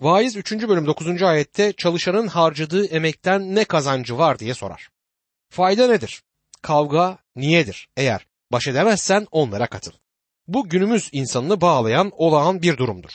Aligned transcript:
Vaiz 0.00 0.36
3. 0.36 0.52
bölüm 0.52 0.86
9. 0.86 1.22
ayette 1.22 1.72
çalışanın 1.72 2.26
harcadığı 2.26 2.86
emekten 2.86 3.54
ne 3.54 3.64
kazancı 3.64 4.18
var 4.18 4.38
diye 4.38 4.54
sorar. 4.54 4.88
Fayda 5.50 5.88
nedir? 5.88 6.22
Kavga 6.62 7.18
niyedir? 7.36 7.88
Eğer 7.96 8.26
baş 8.52 8.66
edemezsen 8.66 9.26
onlara 9.30 9.66
katıl. 9.66 9.92
Bu 10.46 10.68
günümüz 10.68 11.08
insanını 11.12 11.60
bağlayan 11.60 12.10
olağan 12.16 12.62
bir 12.62 12.76
durumdur. 12.76 13.10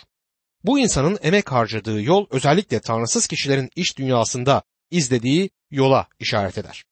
Bu 0.64 0.80
insanın 0.80 1.20
emek 1.22 1.52
harcadığı 1.52 2.02
yol 2.02 2.26
özellikle 2.32 2.80
tanrısız 2.80 3.28
kişilerin 3.28 3.70
iş 3.76 3.98
dünyasında 3.98 4.64
izlediği 4.92 5.50
yola 5.72 6.08
işaret 6.20 6.58
eder. 6.58 6.84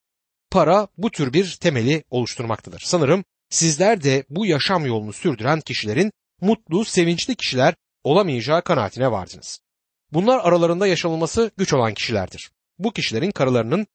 Para 0.51 0.87
bu 0.97 1.11
tür 1.11 1.33
bir 1.33 1.57
temeli 1.61 2.03
oluşturmaktadır. 2.09 2.81
Sanırım 2.85 3.23
sizler 3.49 4.03
de 4.03 4.25
bu 4.29 4.45
yaşam 4.45 4.85
yolunu 4.85 5.13
sürdüren 5.13 5.61
kişilerin 5.61 6.11
mutlu, 6.41 6.85
sevinçli 6.85 7.35
kişiler 7.35 7.75
olamayacağı 8.03 8.63
kanaatine 8.63 9.11
vardınız. 9.11 9.66
Bunlar 10.13 10.39
aralarında 10.39 10.87
yaşanılması 10.87 11.51
güç 11.57 11.73
olan 11.73 11.93
kişilerdir. 11.93 12.51
Bu 12.79 12.91
kişilerin 12.91 13.31
karılarının 13.31 13.87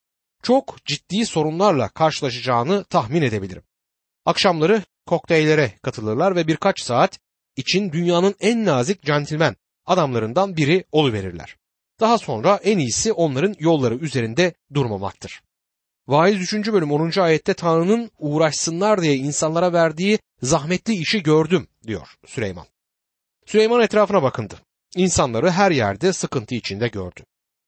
çok 0.43 0.85
ciddi 0.85 1.27
sorunlarla 1.27 1.89
karşılaşacağını 1.89 2.85
tahmin 2.85 3.23
edebilirim. 3.23 3.63
Akşamları 4.25 4.83
kokteyllere 5.07 5.73
katılırlar 5.83 6.37
ve 6.37 6.47
birkaç 6.47 6.81
saat 6.81 7.19
için 7.57 7.93
dünyanın 7.93 8.35
en 8.41 8.65
nazik 8.65 9.03
centilmen 9.03 9.57
adamlarından 9.87 10.57
biri 10.57 10.85
oluverirler. 10.93 11.57
Daha 12.01 12.19
sonra 12.19 12.61
en 12.63 12.79
iyisi 12.79 13.13
onların 13.13 13.55
yolları 13.59 13.95
üzerinde 13.95 14.55
durmamaktır. 14.75 15.43
Vaiz 16.07 16.55
3. 16.55 16.73
bölüm 16.73 16.93
10. 16.93 17.21
ayette 17.21 17.55
Tanrı'nın 17.55 18.11
uğraşsınlar 18.19 19.03
diye 19.03 19.17
insanlara 19.17 19.73
verdiği 19.73 20.19
zahmetli 20.43 20.95
işi 20.95 21.23
gördüm 21.23 21.69
diyor 21.87 22.17
Süleyman. 22.27 22.67
Süleyman 23.47 23.81
etrafına 23.81 24.23
bakındı. 24.23 24.55
İnsanları 24.97 25.51
her 25.51 25.71
yerde 25.71 26.13
sıkıntı 26.13 26.55
içinde 26.55 26.89
gördü. 26.89 27.21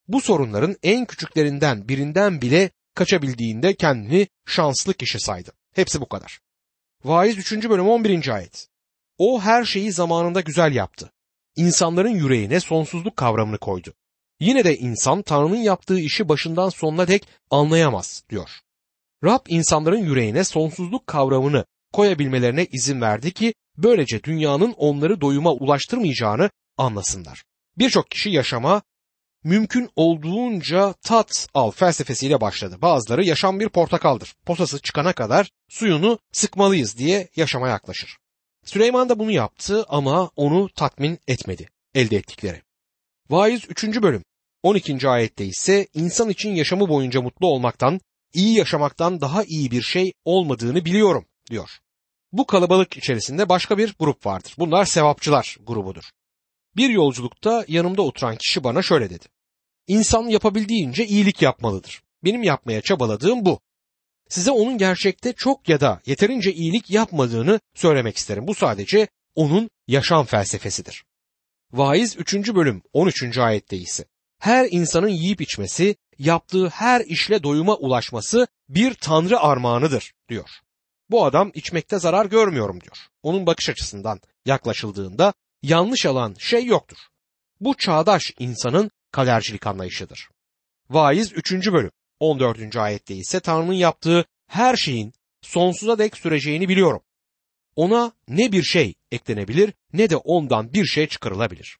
Bu 0.08 0.20
sorunların 0.20 0.76
en 0.82 1.04
küçüklerinden 1.04 1.88
birinden 1.88 2.42
bile 2.42 2.70
kaçabildiğinde 2.94 3.74
kendini 3.74 4.28
şanslı 4.46 4.94
kişi 4.94 5.20
saydı. 5.20 5.52
Hepsi 5.74 6.00
bu 6.00 6.08
kadar. 6.08 6.40
Vaiz 7.04 7.38
3. 7.38 7.68
bölüm 7.68 7.88
11. 7.88 8.28
ayet. 8.28 8.68
O 9.18 9.40
her 9.40 9.64
şeyi 9.64 9.92
zamanında 9.92 10.40
güzel 10.40 10.74
yaptı. 10.74 11.12
İnsanların 11.56 12.08
yüreğine 12.08 12.60
sonsuzluk 12.60 13.16
kavramını 13.16 13.58
koydu. 13.58 13.94
Yine 14.40 14.64
de 14.64 14.78
insan 14.78 15.22
Tanrı'nın 15.22 15.56
yaptığı 15.56 16.00
işi 16.00 16.28
başından 16.28 16.68
sonuna 16.68 17.08
dek 17.08 17.28
anlayamaz 17.50 18.24
diyor. 18.30 18.50
Rab 19.24 19.46
insanların 19.48 20.04
yüreğine 20.04 20.44
sonsuzluk 20.44 21.06
kavramını 21.06 21.64
koyabilmelerine 21.92 22.66
izin 22.72 23.00
verdi 23.00 23.32
ki 23.32 23.54
böylece 23.76 24.22
dünyanın 24.22 24.72
onları 24.72 25.20
doyuma 25.20 25.52
ulaştırmayacağını 25.52 26.50
anlasınlar. 26.78 27.44
Birçok 27.78 28.10
kişi 28.10 28.30
yaşama 28.30 28.82
mümkün 29.44 29.90
olduğunca 29.96 30.92
tat 30.92 31.48
al 31.54 31.70
felsefesiyle 31.70 32.40
başladı. 32.40 32.82
Bazıları 32.82 33.24
yaşam 33.24 33.60
bir 33.60 33.68
portakaldır. 33.68 34.34
Posası 34.46 34.78
çıkana 34.78 35.12
kadar 35.12 35.50
suyunu 35.68 36.18
sıkmalıyız 36.32 36.98
diye 36.98 37.28
yaşama 37.36 37.68
yaklaşır. 37.68 38.16
Süleyman 38.64 39.08
da 39.08 39.18
bunu 39.18 39.30
yaptı 39.30 39.84
ama 39.88 40.30
onu 40.36 40.68
tatmin 40.68 41.18
etmedi 41.28 41.68
elde 41.94 42.16
ettikleri. 42.16 42.62
Vaiz 43.30 43.64
3. 43.68 43.84
bölüm 44.02 44.24
12. 44.62 45.08
ayette 45.08 45.44
ise 45.44 45.88
insan 45.94 46.28
için 46.28 46.54
yaşamı 46.54 46.88
boyunca 46.88 47.22
mutlu 47.22 47.46
olmaktan, 47.46 48.00
iyi 48.32 48.58
yaşamaktan 48.58 49.20
daha 49.20 49.44
iyi 49.44 49.70
bir 49.70 49.82
şey 49.82 50.12
olmadığını 50.24 50.84
biliyorum 50.84 51.26
diyor. 51.50 51.70
Bu 52.32 52.46
kalabalık 52.46 52.96
içerisinde 52.96 53.48
başka 53.48 53.78
bir 53.78 53.94
grup 53.98 54.26
vardır. 54.26 54.54
Bunlar 54.58 54.84
sevapçılar 54.84 55.56
grubudur. 55.66 56.04
Bir 56.76 56.90
yolculukta 56.90 57.64
yanımda 57.68 58.02
oturan 58.02 58.36
kişi 58.36 58.64
bana 58.64 58.82
şöyle 58.82 59.10
dedi. 59.10 59.24
İnsan 59.86 60.22
yapabildiğince 60.28 61.06
iyilik 61.06 61.42
yapmalıdır. 61.42 62.02
Benim 62.24 62.42
yapmaya 62.42 62.80
çabaladığım 62.80 63.44
bu. 63.44 63.60
Size 64.28 64.50
onun 64.50 64.78
gerçekte 64.78 65.32
çok 65.32 65.68
ya 65.68 65.80
da 65.80 66.00
yeterince 66.06 66.52
iyilik 66.52 66.90
yapmadığını 66.90 67.60
söylemek 67.74 68.16
isterim. 68.16 68.46
Bu 68.46 68.54
sadece 68.54 69.08
onun 69.34 69.70
yaşam 69.88 70.26
felsefesidir. 70.26 71.04
Vaiz 71.72 72.16
3. 72.16 72.34
bölüm 72.34 72.82
13. 72.92 73.38
ayette 73.38 73.76
ise 73.76 74.04
her 74.38 74.68
insanın 74.70 75.08
yiyip 75.08 75.40
içmesi, 75.40 75.96
yaptığı 76.18 76.68
her 76.68 77.00
işle 77.00 77.42
doyuma 77.42 77.76
ulaşması 77.76 78.46
bir 78.68 78.94
tanrı 78.94 79.40
armağanıdır 79.40 80.12
diyor. 80.28 80.50
Bu 81.10 81.24
adam 81.24 81.50
içmekte 81.54 81.98
zarar 81.98 82.26
görmüyorum 82.26 82.80
diyor. 82.80 82.96
Onun 83.22 83.46
bakış 83.46 83.68
açısından 83.68 84.20
yaklaşıldığında 84.46 85.34
yanlış 85.64 86.06
alan 86.06 86.34
şey 86.38 86.64
yoktur. 86.64 86.96
Bu 87.60 87.76
çağdaş 87.76 88.32
insanın 88.38 88.90
kadercilik 89.10 89.66
anlayışıdır. 89.66 90.28
Vaiz 90.90 91.32
3. 91.32 91.52
bölüm 91.52 91.90
14. 92.20 92.76
ayette 92.76 93.14
ise 93.14 93.40
Tanrı'nın 93.40 93.72
yaptığı 93.72 94.24
her 94.46 94.76
şeyin 94.76 95.12
sonsuza 95.42 95.98
dek 95.98 96.16
süreceğini 96.16 96.68
biliyorum. 96.68 97.02
Ona 97.76 98.12
ne 98.28 98.52
bir 98.52 98.62
şey 98.62 98.94
eklenebilir 99.10 99.72
ne 99.92 100.10
de 100.10 100.16
ondan 100.16 100.72
bir 100.72 100.84
şey 100.86 101.08
çıkarılabilir. 101.08 101.78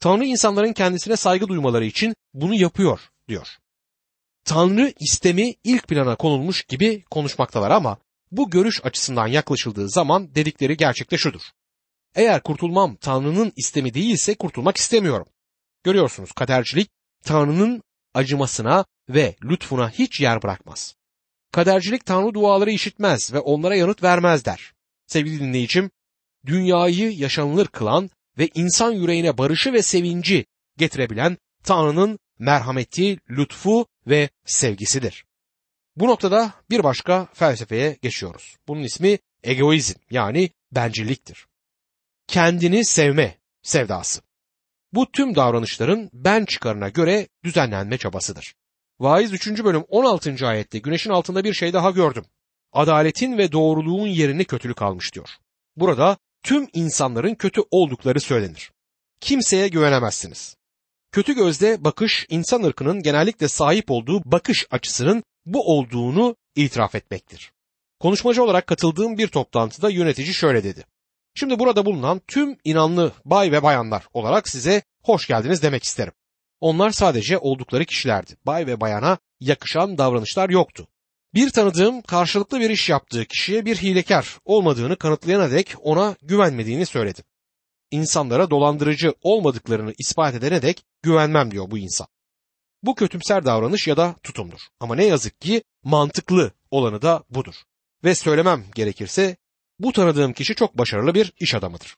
Tanrı 0.00 0.24
insanların 0.24 0.72
kendisine 0.72 1.16
saygı 1.16 1.48
duymaları 1.48 1.84
için 1.84 2.14
bunu 2.34 2.54
yapıyor 2.54 3.00
diyor. 3.28 3.48
Tanrı 4.44 4.92
istemi 5.00 5.54
ilk 5.64 5.88
plana 5.88 6.16
konulmuş 6.16 6.62
gibi 6.62 7.04
konuşmaktalar 7.10 7.70
ama 7.70 7.98
bu 8.30 8.50
görüş 8.50 8.80
açısından 8.84 9.26
yaklaşıldığı 9.26 9.88
zaman 9.88 10.34
dedikleri 10.34 10.76
gerçekte 10.76 11.18
şudur. 11.18 11.42
Eğer 12.14 12.42
kurtulmam 12.42 12.96
Tanrı'nın 12.96 13.52
istemi 13.56 13.94
değilse 13.94 14.34
kurtulmak 14.34 14.76
istemiyorum. 14.76 15.26
Görüyorsunuz 15.84 16.32
kadercilik 16.32 16.90
Tanrı'nın 17.24 17.82
acımasına 18.14 18.84
ve 19.08 19.36
lütfuna 19.44 19.90
hiç 19.90 20.20
yer 20.20 20.42
bırakmaz. 20.42 20.94
Kadercilik 21.52 22.06
Tanrı 22.06 22.34
duaları 22.34 22.70
işitmez 22.70 23.32
ve 23.32 23.38
onlara 23.38 23.76
yanıt 23.76 24.02
vermez 24.02 24.44
der. 24.44 24.72
Sevgili 25.06 25.40
dinleyicim, 25.40 25.90
dünyayı 26.46 27.12
yaşanılır 27.12 27.66
kılan 27.66 28.10
ve 28.38 28.48
insan 28.54 28.92
yüreğine 28.92 29.38
barışı 29.38 29.72
ve 29.72 29.82
sevinci 29.82 30.46
getirebilen 30.76 31.38
Tanrı'nın 31.64 32.18
merhameti, 32.38 33.18
lütfu 33.30 33.86
ve 34.06 34.28
sevgisidir. 34.44 35.24
Bu 35.96 36.08
noktada 36.08 36.54
bir 36.70 36.84
başka 36.84 37.28
felsefeye 37.34 37.98
geçiyoruz. 38.02 38.56
Bunun 38.68 38.82
ismi 38.82 39.18
egoizm 39.42 39.98
yani 40.10 40.50
bencilliktir. 40.72 41.46
Kendini 42.26 42.84
sevme 42.84 43.38
sevdası. 43.62 44.20
Bu 44.92 45.12
tüm 45.12 45.34
davranışların 45.34 46.10
ben 46.12 46.44
çıkarına 46.44 46.88
göre 46.88 47.28
düzenlenme 47.44 47.98
çabasıdır. 47.98 48.54
Vaiz 49.00 49.32
3. 49.32 49.64
bölüm 49.64 49.84
16. 49.88 50.46
ayette 50.46 50.78
güneşin 50.78 51.10
altında 51.10 51.44
bir 51.44 51.54
şey 51.54 51.72
daha 51.72 51.90
gördüm. 51.90 52.24
Adaletin 52.72 53.38
ve 53.38 53.52
doğruluğun 53.52 54.06
yerini 54.06 54.44
kötülük 54.44 54.82
almış 54.82 55.14
diyor. 55.14 55.28
Burada 55.76 56.16
tüm 56.42 56.68
insanların 56.72 57.34
kötü 57.34 57.60
oldukları 57.70 58.20
söylenir. 58.20 58.72
Kimseye 59.20 59.68
güvenemezsiniz. 59.68 60.56
Kötü 61.12 61.34
gözle 61.34 61.84
bakış 61.84 62.26
insan 62.28 62.62
ırkının 62.62 63.02
genellikle 63.02 63.48
sahip 63.48 63.90
olduğu 63.90 64.22
bakış 64.24 64.66
açısının 64.70 65.24
bu 65.46 65.76
olduğunu 65.76 66.36
itiraf 66.56 66.94
etmektir. 66.94 67.52
Konuşmacı 68.00 68.42
olarak 68.42 68.66
katıldığım 68.66 69.18
bir 69.18 69.28
toplantıda 69.28 69.90
yönetici 69.90 70.34
şöyle 70.34 70.64
dedi. 70.64 70.84
Şimdi 71.34 71.58
burada 71.58 71.86
bulunan 71.86 72.20
tüm 72.28 72.56
inanlı 72.64 73.12
bay 73.24 73.52
ve 73.52 73.62
bayanlar 73.62 74.06
olarak 74.12 74.48
size 74.48 74.82
hoş 75.02 75.26
geldiniz 75.26 75.62
demek 75.62 75.84
isterim. 75.84 76.12
Onlar 76.60 76.90
sadece 76.90 77.38
oldukları 77.38 77.84
kişilerdi. 77.84 78.36
Bay 78.46 78.66
ve 78.66 78.80
bayana 78.80 79.18
yakışan 79.40 79.98
davranışlar 79.98 80.50
yoktu. 80.50 80.88
Bir 81.34 81.50
tanıdığım 81.50 82.02
karşılıklı 82.02 82.60
bir 82.60 82.70
iş 82.70 82.88
yaptığı 82.88 83.24
kişiye 83.24 83.64
bir 83.64 83.76
hilekar 83.76 84.38
olmadığını 84.44 84.96
kanıtlayana 84.96 85.50
dek 85.50 85.74
ona 85.82 86.16
güvenmediğini 86.22 86.86
söyledi. 86.86 87.22
İnsanlara 87.90 88.50
dolandırıcı 88.50 89.14
olmadıklarını 89.22 89.94
ispat 89.98 90.34
edene 90.34 90.62
dek 90.62 90.84
güvenmem 91.02 91.50
diyor 91.50 91.70
bu 91.70 91.78
insan. 91.78 92.06
Bu 92.82 92.94
kötümser 92.94 93.44
davranış 93.44 93.88
ya 93.88 93.96
da 93.96 94.14
tutumdur. 94.22 94.60
Ama 94.80 94.94
ne 94.94 95.04
yazık 95.04 95.40
ki 95.40 95.62
mantıklı 95.84 96.52
olanı 96.70 97.02
da 97.02 97.24
budur. 97.30 97.54
Ve 98.04 98.14
söylemem 98.14 98.64
gerekirse 98.74 99.36
bu 99.78 99.92
tanıdığım 99.92 100.32
kişi 100.32 100.54
çok 100.54 100.78
başarılı 100.78 101.14
bir 101.14 101.32
iş 101.40 101.54
adamıdır. 101.54 101.96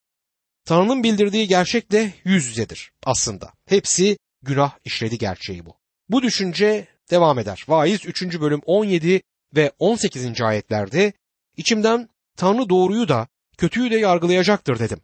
Tanrı'nın 0.65 1.03
bildirdiği 1.03 1.49
gerçek 1.49 1.93
de 1.93 2.13
yüz 2.25 2.47
yüzedir 2.47 2.93
aslında. 3.05 3.53
Hepsi 3.67 4.19
günah 4.43 4.79
işledi 4.85 5.19
gerçeği 5.19 5.67
bu. 5.67 5.77
Bu 6.09 6.23
düşünce 6.23 6.89
devam 7.11 7.39
eder. 7.39 7.65
Vaiz 7.69 8.07
3. 8.07 8.41
bölüm 8.41 8.61
17 8.67 9.23
ve 9.57 9.73
18. 9.79 10.41
ayetlerde 10.41 11.13
içimden 11.57 12.09
Tanrı 12.37 12.69
doğruyu 12.69 13.09
da 13.09 13.29
kötüyü 13.59 13.91
de 13.91 13.97
yargılayacaktır 13.97 14.79
dedim. 14.79 15.01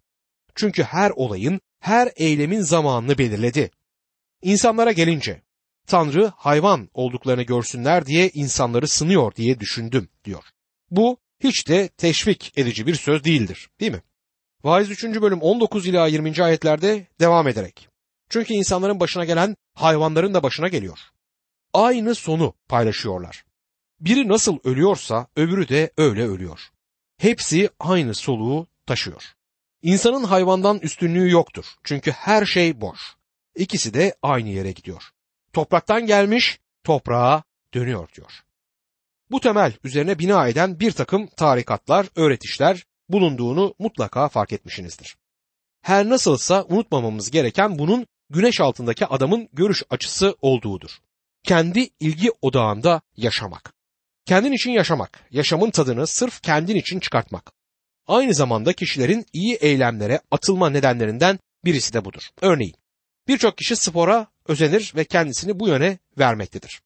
Çünkü 0.54 0.82
her 0.82 1.10
olayın, 1.10 1.60
her 1.80 2.12
eylemin 2.16 2.60
zamanını 2.60 3.18
belirledi. 3.18 3.70
İnsanlara 4.42 4.92
gelince 4.92 5.42
Tanrı 5.86 6.32
hayvan 6.36 6.88
olduklarını 6.94 7.42
görsünler 7.42 8.06
diye 8.06 8.28
insanları 8.28 8.88
sınıyor 8.88 9.34
diye 9.34 9.60
düşündüm 9.60 10.08
diyor. 10.24 10.44
Bu 10.90 11.16
hiç 11.44 11.68
de 11.68 11.88
teşvik 11.88 12.52
edici 12.56 12.86
bir 12.86 12.94
söz 12.94 13.24
değildir 13.24 13.68
değil 13.80 13.92
mi? 13.92 14.02
Vaiz 14.64 14.90
3. 14.90 15.04
bölüm 15.04 15.40
19 15.40 15.86
ila 15.86 16.06
20. 16.06 16.42
ayetlerde 16.42 17.06
devam 17.20 17.48
ederek. 17.48 17.88
Çünkü 18.28 18.54
insanların 18.54 19.00
başına 19.00 19.24
gelen 19.24 19.56
hayvanların 19.74 20.34
da 20.34 20.42
başına 20.42 20.68
geliyor. 20.68 20.98
Aynı 21.72 22.14
sonu 22.14 22.54
paylaşıyorlar. 22.68 23.44
Biri 24.00 24.28
nasıl 24.28 24.58
ölüyorsa 24.64 25.26
öbürü 25.36 25.68
de 25.68 25.90
öyle 25.96 26.26
ölüyor. 26.26 26.60
Hepsi 27.18 27.70
aynı 27.80 28.14
soluğu 28.14 28.66
taşıyor. 28.86 29.22
İnsanın 29.82 30.24
hayvandan 30.24 30.78
üstünlüğü 30.78 31.30
yoktur. 31.30 31.64
Çünkü 31.84 32.10
her 32.10 32.46
şey 32.46 32.80
boş. 32.80 33.00
İkisi 33.56 33.94
de 33.94 34.14
aynı 34.22 34.48
yere 34.48 34.72
gidiyor. 34.72 35.02
Topraktan 35.52 36.06
gelmiş, 36.06 36.60
toprağa 36.84 37.42
dönüyor 37.74 38.08
diyor. 38.14 38.42
Bu 39.32 39.40
temel 39.40 39.72
üzerine 39.84 40.18
bina 40.18 40.48
eden 40.48 40.80
bir 40.80 40.92
takım 40.92 41.26
tarikatlar, 41.26 42.06
öğretişler 42.16 42.84
bulunduğunu 43.08 43.74
mutlaka 43.78 44.28
fark 44.28 44.52
etmişsinizdir. 44.52 45.16
Her 45.82 46.08
nasılsa 46.08 46.64
unutmamamız 46.68 47.30
gereken 47.30 47.78
bunun 47.78 48.06
güneş 48.30 48.60
altındaki 48.60 49.06
adamın 49.06 49.48
görüş 49.52 49.82
açısı 49.90 50.36
olduğudur. 50.42 50.90
Kendi 51.44 51.88
ilgi 52.00 52.30
odağında 52.42 53.00
yaşamak. 53.16 53.72
Kendin 54.26 54.52
için 54.52 54.70
yaşamak, 54.70 55.24
yaşamın 55.30 55.70
tadını 55.70 56.06
sırf 56.06 56.42
kendin 56.42 56.76
için 56.76 57.00
çıkartmak. 57.00 57.52
Aynı 58.06 58.34
zamanda 58.34 58.72
kişilerin 58.72 59.26
iyi 59.32 59.54
eylemlere 59.54 60.20
atılma 60.30 60.70
nedenlerinden 60.70 61.38
birisi 61.64 61.92
de 61.92 62.04
budur. 62.04 62.22
Örneğin 62.40 62.74
birçok 63.28 63.58
kişi 63.58 63.76
spora 63.76 64.26
özenir 64.48 64.92
ve 64.96 65.04
kendisini 65.04 65.60
bu 65.60 65.68
yöne 65.68 65.98
vermektedir. 66.18 66.82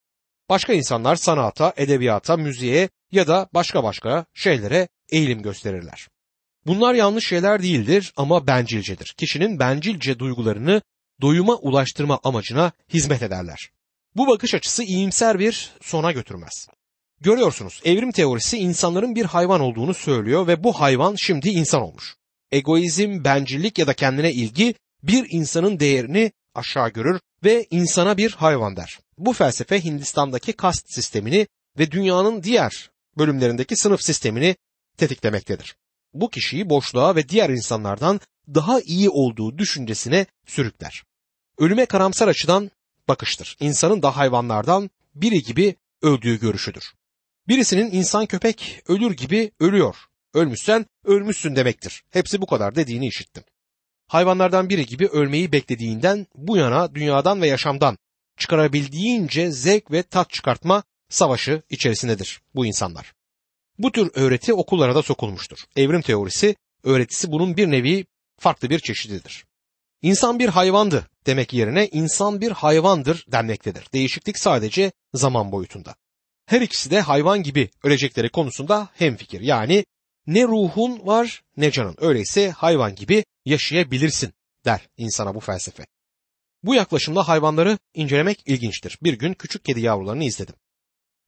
Başka 0.49 0.73
insanlar 0.73 1.17
sanata, 1.17 1.73
edebiyata, 1.77 2.37
müziğe 2.37 2.89
ya 3.13 3.27
da 3.27 3.49
başka 3.55 3.85
başka 3.85 4.27
şeylere 4.35 4.89
eğilim 5.11 5.43
gösterirler. 5.43 6.09
Bunlar 6.67 6.95
yanlış 6.95 7.27
şeyler 7.27 7.63
değildir 7.63 8.13
ama 8.17 8.47
bencilcedir. 8.47 9.15
Kişinin 9.19 9.59
bencilce 9.59 10.19
duygularını 10.19 10.83
doyuma 11.21 11.55
ulaştırma 11.57 12.21
amacına 12.25 12.73
hizmet 12.93 13.23
ederler. 13.23 13.71
Bu 14.17 14.27
bakış 14.27 14.55
açısı 14.55 14.83
iyimser 14.83 15.39
bir 15.39 15.71
sona 15.81 16.13
götürmez. 16.13 16.67
Görüyorsunuz 17.21 17.81
evrim 17.85 18.13
teorisi 18.13 18.59
insanların 18.59 19.15
bir 19.15 19.25
hayvan 19.25 19.61
olduğunu 19.61 19.95
söylüyor 19.95 20.47
ve 20.47 20.65
bu 20.65 20.81
hayvan 20.81 21.15
şimdi 21.15 21.49
insan 21.49 21.83
olmuş. 21.83 22.17
Egoizm, 22.53 23.25
bencillik 23.25 23.79
ya 23.79 23.87
da 23.87 23.95
kendine 23.95 24.33
ilgi 24.33 24.75
bir 25.03 25.27
insanın 25.31 25.81
değerini 25.81 26.33
aşağı 26.57 26.89
görür 26.89 27.21
ve 27.45 27.67
insana 27.71 28.17
bir 28.17 28.31
hayvan 28.33 28.77
der. 28.77 28.99
Bu 29.19 29.33
felsefe 29.33 29.85
Hindistan'daki 29.85 30.53
kast 30.53 30.95
sistemini 30.95 31.47
ve 31.79 31.91
dünyanın 31.91 32.43
diğer 32.43 32.91
bölümlerindeki 33.19 33.77
sınıf 33.77 34.03
sistemini 34.03 34.57
tetiklemektedir. 34.97 35.77
Bu 36.15 36.31
kişiyi 36.31 36.71
boşluğa 36.71 37.17
ve 37.17 37.29
diğer 37.29 37.51
insanlardan 37.51 38.21
daha 38.55 38.81
iyi 38.81 39.11
olduğu 39.11 39.59
düşüncesine 39.59 40.27
sürükler. 40.47 41.03
Ölüme 41.59 41.87
karamsar 41.87 42.29
açıdan 42.29 42.71
bakıştır. 43.09 43.57
İnsanın 43.61 44.03
da 44.03 44.17
hayvanlardan 44.17 44.91
biri 45.15 45.43
gibi 45.43 45.77
öldüğü 46.03 46.41
görüşüdür. 46.41 46.93
Birisinin 47.49 47.91
insan 47.91 48.27
köpek 48.27 48.83
ölür 48.89 49.13
gibi 49.13 49.51
ölüyor. 49.61 49.97
Ölmüşsen 50.35 50.87
ölmüşsün 51.05 51.57
demektir. 51.57 52.05
Hepsi 52.11 52.41
bu 52.41 52.47
kadar 52.47 52.75
dediğini 52.75 53.07
işittim. 53.07 53.45
Hayvanlardan 54.09 54.69
biri 54.69 54.87
gibi 54.87 55.07
ölmeyi 55.07 55.53
beklediğinden 55.53 56.27
bu 56.35 56.57
yana 56.57 56.95
dünyadan 56.95 57.43
ve 57.43 57.49
yaşamdan 57.49 57.99
çıkarabildiğince 58.39 59.51
zevk 59.51 59.91
ve 59.91 60.03
tat 60.03 60.31
çıkartma 60.31 60.83
savaşı 61.09 61.63
içerisindedir 61.71 62.41
bu 62.55 62.67
insanlar. 62.67 63.13
Bu 63.79 63.93
tür 63.93 64.11
öğreti 64.15 64.55
okullara 64.55 64.95
da 64.95 65.03
sokulmuştur. 65.03 65.59
Evrim 65.77 66.03
teorisi 66.03 66.57
öğretisi 66.85 67.33
bunun 67.33 67.57
bir 67.57 67.71
nevi 67.71 68.07
farklı 68.39 68.71
bir 68.71 68.79
çeşididir. 68.79 69.45
İnsan 70.03 70.39
bir 70.39 70.49
hayvandı 70.49 71.07
demek 71.27 71.53
yerine 71.53 71.89
insan 71.89 72.41
bir 72.41 72.51
hayvandır 72.51 73.27
denmektedir. 73.33 73.87
Değişiklik 73.93 74.39
sadece 74.39 74.93
zaman 75.15 75.53
boyutunda. 75.53 75.95
Her 76.47 76.61
ikisi 76.61 76.91
de 76.91 77.01
hayvan 77.01 77.43
gibi 77.43 77.71
ölecekleri 77.83 78.29
konusunda 78.29 78.89
hemfikir. 78.95 79.41
Yani 79.41 79.85
ne 80.27 80.43
ruhun 80.43 81.07
var 81.07 81.43
ne 81.57 81.71
canın. 81.71 81.97
Öyleyse 81.99 82.51
hayvan 82.51 82.95
gibi 82.95 83.25
yaşayabilirsin 83.47 84.33
der 84.65 84.89
insana 84.97 85.35
bu 85.35 85.41
felsefe. 85.41 85.87
Bu 86.63 86.75
yaklaşımda 86.75 87.29
hayvanları 87.29 87.79
incelemek 87.95 88.43
ilginçtir. 88.47 88.99
Bir 89.03 89.19
gün 89.19 89.35
küçük 89.35 89.65
kedi 89.65 89.81
yavrularını 89.81 90.25
izledim. 90.25 90.55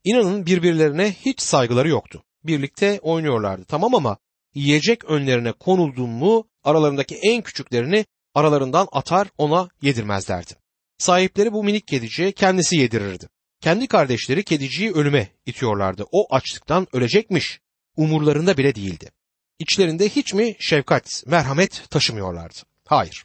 İnanın 0.04 0.46
birbirlerine 0.46 1.12
hiç 1.12 1.40
saygıları 1.40 1.88
yoktu. 1.88 2.24
Birlikte 2.44 3.00
oynuyorlardı 3.02 3.64
tamam 3.64 3.94
ama 3.94 4.16
yiyecek 4.54 5.04
önlerine 5.04 5.52
konulduğun 5.52 6.10
mu 6.10 6.48
aralarındaki 6.64 7.18
en 7.22 7.42
küçüklerini 7.42 8.06
aralarından 8.34 8.88
atar 8.92 9.28
ona 9.38 9.68
yedirmezlerdi. 9.82 10.52
Sahipleri 10.98 11.52
bu 11.52 11.64
minik 11.64 11.86
kediciye 11.88 12.32
kendisi 12.32 12.76
yedirirdi. 12.76 13.28
Kendi 13.60 13.86
kardeşleri 13.86 14.44
kediciyi 14.44 14.92
ölüme 14.92 15.28
itiyorlardı. 15.46 16.04
O 16.12 16.34
açlıktan 16.34 16.86
ölecekmiş. 16.92 17.60
Umurlarında 17.96 18.56
bile 18.56 18.74
değildi. 18.74 19.10
İçlerinde 19.58 20.08
hiç 20.08 20.34
mi 20.34 20.56
şefkat, 20.58 21.22
merhamet 21.26 21.90
taşımıyorlardı? 21.90 22.58
Hayır. 22.84 23.25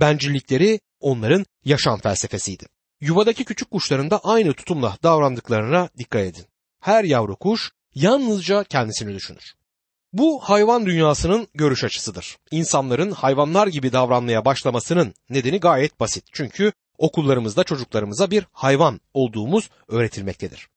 Bencillikleri 0.00 0.80
onların 1.00 1.46
yaşam 1.64 2.00
felsefesiydi. 2.00 2.64
Yuvadaki 3.00 3.44
küçük 3.44 3.70
kuşların 3.70 4.10
da 4.10 4.20
aynı 4.24 4.52
tutumla 4.52 4.96
davrandıklarına 5.02 5.88
dikkat 5.98 6.22
edin. 6.22 6.44
Her 6.80 7.04
yavru 7.04 7.36
kuş 7.36 7.72
yalnızca 7.94 8.64
kendisini 8.64 9.14
düşünür. 9.14 9.54
Bu 10.12 10.40
hayvan 10.40 10.86
dünyasının 10.86 11.48
görüş 11.54 11.84
açısıdır. 11.84 12.38
İnsanların 12.50 13.10
hayvanlar 13.10 13.66
gibi 13.66 13.92
davranmaya 13.92 14.44
başlamasının 14.44 15.14
nedeni 15.30 15.60
gayet 15.60 16.00
basit. 16.00 16.24
Çünkü 16.32 16.72
okullarımızda 16.98 17.64
çocuklarımıza 17.64 18.30
bir 18.30 18.46
hayvan 18.52 19.00
olduğumuz 19.14 19.70
öğretilmektedir. 19.88 20.68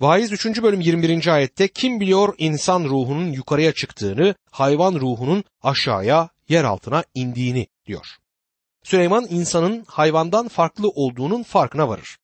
Vaiz 0.00 0.32
3. 0.32 0.62
bölüm 0.62 0.80
21. 0.80 1.26
ayette 1.26 1.68
kim 1.68 2.00
biliyor 2.00 2.34
insan 2.38 2.84
ruhunun 2.84 3.32
yukarıya 3.32 3.72
çıktığını, 3.72 4.34
hayvan 4.50 4.94
ruhunun 4.94 5.44
aşağıya, 5.62 6.30
yer 6.48 6.64
altına 6.64 7.04
indiğini 7.14 7.66
diyor. 7.86 8.06
Süleyman 8.84 9.26
insanın 9.30 9.84
hayvandan 9.88 10.48
farklı 10.48 10.88
olduğunun 10.88 11.42
farkına 11.42 11.88
varır. 11.88 12.18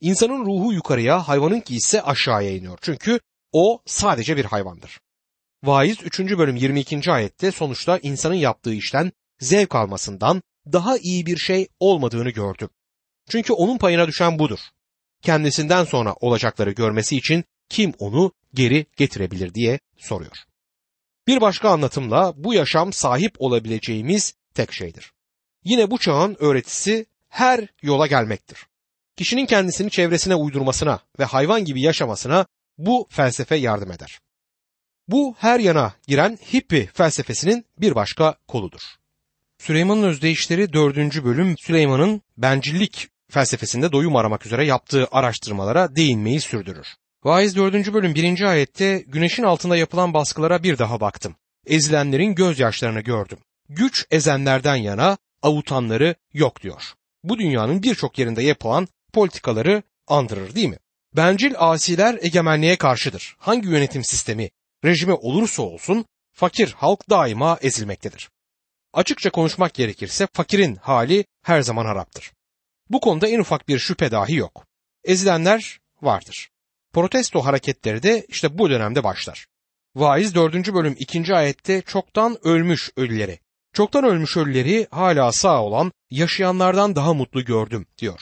İnsanın 0.00 0.46
ruhu 0.46 0.72
yukarıya, 0.72 1.28
hayvanınki 1.28 1.76
ise 1.76 2.02
aşağıya 2.02 2.50
iniyor. 2.50 2.78
Çünkü 2.80 3.20
o 3.52 3.82
sadece 3.86 4.36
bir 4.36 4.44
hayvandır. 4.44 5.00
Vaiz 5.64 5.96
3. 6.02 6.20
bölüm 6.20 6.56
22. 6.56 7.12
ayette 7.12 7.52
sonuçta 7.52 7.98
insanın 7.98 8.34
yaptığı 8.34 8.74
işten 8.74 9.12
zevk 9.40 9.74
almasından 9.74 10.42
daha 10.72 10.98
iyi 10.98 11.26
bir 11.26 11.36
şey 11.36 11.68
olmadığını 11.80 12.30
gördüm. 12.30 12.68
Çünkü 13.28 13.52
onun 13.52 13.78
payına 13.78 14.06
düşen 14.06 14.38
budur. 14.38 14.58
Kendisinden 15.22 15.84
sonra 15.84 16.14
olacakları 16.20 16.70
görmesi 16.70 17.16
için 17.16 17.44
kim 17.68 17.92
onu 17.98 18.32
geri 18.54 18.86
getirebilir 18.96 19.54
diye 19.54 19.80
soruyor. 19.98 20.36
Bir 21.26 21.40
başka 21.40 21.70
anlatımla 21.70 22.32
bu 22.36 22.54
yaşam 22.54 22.92
sahip 22.92 23.34
olabileceğimiz 23.38 24.34
tek 24.54 24.72
şeydir. 24.72 25.12
Yine 25.64 25.90
bu 25.90 25.98
çağın 25.98 26.36
öğretisi 26.38 27.06
her 27.28 27.68
yola 27.82 28.06
gelmektir. 28.06 28.66
Kişinin 29.16 29.46
kendisini 29.46 29.90
çevresine 29.90 30.34
uydurmasına 30.34 31.00
ve 31.18 31.24
hayvan 31.24 31.64
gibi 31.64 31.82
yaşamasına 31.82 32.46
bu 32.78 33.06
felsefe 33.10 33.56
yardım 33.56 33.92
eder. 33.92 34.20
Bu 35.08 35.34
her 35.38 35.60
yana 35.60 35.94
giren 36.08 36.38
hippi 36.52 36.90
felsefesinin 36.94 37.64
bir 37.80 37.94
başka 37.94 38.36
koludur. 38.48 38.80
Süleyman'ın 39.58 40.02
özdeyişleri 40.02 40.72
4. 40.72 41.24
bölüm 41.24 41.54
Süleyman'ın 41.58 42.22
bencillik 42.36 43.08
felsefesinde 43.30 43.92
doyum 43.92 44.16
aramak 44.16 44.46
üzere 44.46 44.64
yaptığı 44.64 45.08
araştırmalara 45.12 45.96
değinmeyi 45.96 46.40
sürdürür. 46.40 46.86
Vaiz 47.24 47.56
4. 47.56 47.92
bölüm 47.92 48.14
1. 48.14 48.42
ayette 48.42 49.04
güneşin 49.06 49.42
altında 49.42 49.76
yapılan 49.76 50.14
baskılara 50.14 50.62
bir 50.62 50.78
daha 50.78 51.00
baktım. 51.00 51.36
Ezilenlerin 51.66 52.34
gözyaşlarını 52.34 53.00
gördüm. 53.00 53.38
Güç 53.68 54.06
ezenlerden 54.10 54.76
yana, 54.76 55.18
avutanları 55.42 56.14
yok 56.32 56.62
diyor. 56.62 56.82
Bu 57.24 57.38
dünyanın 57.38 57.82
birçok 57.82 58.18
yerinde 58.18 58.42
yapılan 58.42 58.88
politikaları 59.12 59.82
andırır 60.08 60.54
değil 60.54 60.68
mi? 60.68 60.78
Bencil 61.16 61.54
asiler 61.58 62.18
egemenliğe 62.22 62.76
karşıdır. 62.76 63.36
Hangi 63.38 63.68
yönetim 63.68 64.04
sistemi, 64.04 64.50
rejimi 64.84 65.14
olursa 65.14 65.62
olsun 65.62 66.04
fakir 66.32 66.72
halk 66.72 67.10
daima 67.10 67.58
ezilmektedir. 67.62 68.30
Açıkça 68.92 69.30
konuşmak 69.30 69.74
gerekirse 69.74 70.28
fakirin 70.32 70.76
hali 70.76 71.24
her 71.42 71.62
zaman 71.62 71.84
haraptır. 71.84 72.32
Bu 72.90 73.00
konuda 73.00 73.28
en 73.28 73.40
ufak 73.40 73.68
bir 73.68 73.78
şüphe 73.78 74.10
dahi 74.10 74.34
yok. 74.34 74.66
Ezilenler 75.04 75.80
vardır. 76.02 76.50
Protesto 76.92 77.44
hareketleri 77.44 78.02
de 78.02 78.26
işte 78.28 78.58
bu 78.58 78.70
dönemde 78.70 79.04
başlar. 79.04 79.46
Vaiz 79.94 80.34
4. 80.34 80.54
bölüm 80.74 80.96
2. 80.98 81.34
ayette 81.34 81.82
çoktan 81.82 82.46
ölmüş 82.46 82.90
ölüleri, 82.96 83.38
çoktan 83.72 84.04
ölmüş 84.04 84.36
ölüleri 84.36 84.86
hala 84.90 85.32
sağ 85.32 85.62
olan 85.62 85.92
yaşayanlardan 86.10 86.96
daha 86.96 87.14
mutlu 87.14 87.44
gördüm 87.44 87.86
diyor. 87.98 88.20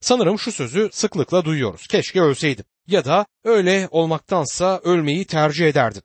Sanırım 0.00 0.38
şu 0.38 0.52
sözü 0.52 0.88
sıklıkla 0.92 1.44
duyuyoruz. 1.44 1.86
Keşke 1.86 2.20
ölseydim. 2.20 2.64
Ya 2.86 3.04
da 3.04 3.26
öyle 3.44 3.88
olmaktansa 3.90 4.80
ölmeyi 4.84 5.26
tercih 5.26 5.66
ederdim. 5.66 6.02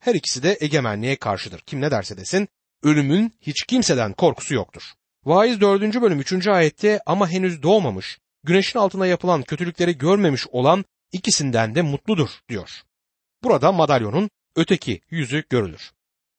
Her 0.00 0.14
ikisi 0.14 0.42
de 0.42 0.58
egemenliğe 0.60 1.16
karşıdır. 1.16 1.60
Kim 1.60 1.80
ne 1.80 1.90
derse 1.90 2.16
desin 2.16 2.48
ölümün 2.82 3.32
hiç 3.40 3.64
kimseden 3.66 4.12
korkusu 4.12 4.54
yoktur. 4.54 4.82
Vaiz 5.28 5.60
4. 5.60 6.02
bölüm 6.02 6.20
3. 6.20 6.46
ayette 6.46 7.00
ama 7.06 7.28
henüz 7.28 7.62
doğmamış, 7.62 8.18
güneşin 8.44 8.78
altına 8.78 9.06
yapılan 9.06 9.42
kötülükleri 9.42 9.98
görmemiş 9.98 10.46
olan 10.48 10.84
ikisinden 11.12 11.74
de 11.74 11.82
mutludur 11.82 12.28
diyor. 12.48 12.70
Burada 13.42 13.72
madalyonun 13.72 14.30
öteki 14.56 15.00
yüzü 15.10 15.44
görülür. 15.50 15.92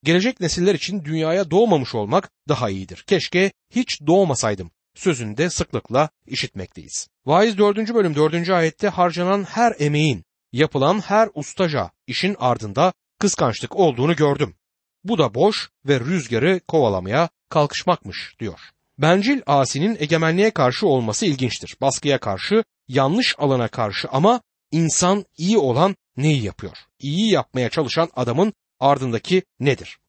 Gelecek 0.03 0.39
nesiller 0.39 0.75
için 0.75 1.05
dünyaya 1.05 1.51
doğmamış 1.51 1.95
olmak 1.95 2.31
daha 2.47 2.69
iyidir. 2.69 3.03
Keşke 3.07 3.51
hiç 3.75 4.01
doğmasaydım 4.07 4.71
sözünde 4.95 5.49
sıklıkla 5.49 6.09
işitmekteyiz. 6.27 7.07
Vaiz 7.25 7.57
4. 7.57 7.93
bölüm 7.93 8.15
4. 8.15 8.49
ayette 8.49 8.87
harcanan 8.87 9.43
her 9.43 9.73
emeğin, 9.79 10.23
yapılan 10.51 10.99
her 10.99 11.29
ustaca 11.33 11.91
işin 12.07 12.35
ardında 12.39 12.93
kıskançlık 13.19 13.75
olduğunu 13.75 14.15
gördüm. 14.15 14.55
Bu 15.03 15.17
da 15.17 15.33
boş 15.33 15.69
ve 15.85 15.99
rüzgarı 15.99 16.61
kovalamaya 16.67 17.29
kalkışmakmış 17.49 18.35
diyor. 18.39 18.59
Bencil 19.01 19.41
asinin 19.45 19.97
egemenliğe 19.99 20.51
karşı 20.51 20.87
olması 20.87 21.25
ilginçtir. 21.25 21.77
Baskıya 21.81 22.19
karşı, 22.19 22.63
yanlış 22.87 23.35
alana 23.37 23.67
karşı 23.67 24.07
ama 24.11 24.41
insan 24.71 25.25
iyi 25.37 25.57
olan 25.57 25.95
neyi 26.17 26.43
yapıyor? 26.43 26.77
İyi 26.99 27.31
yapmaya 27.31 27.69
çalışan 27.69 28.09
adamın 28.15 28.53
ardındaki 28.79 29.43
nedir? 29.59 29.99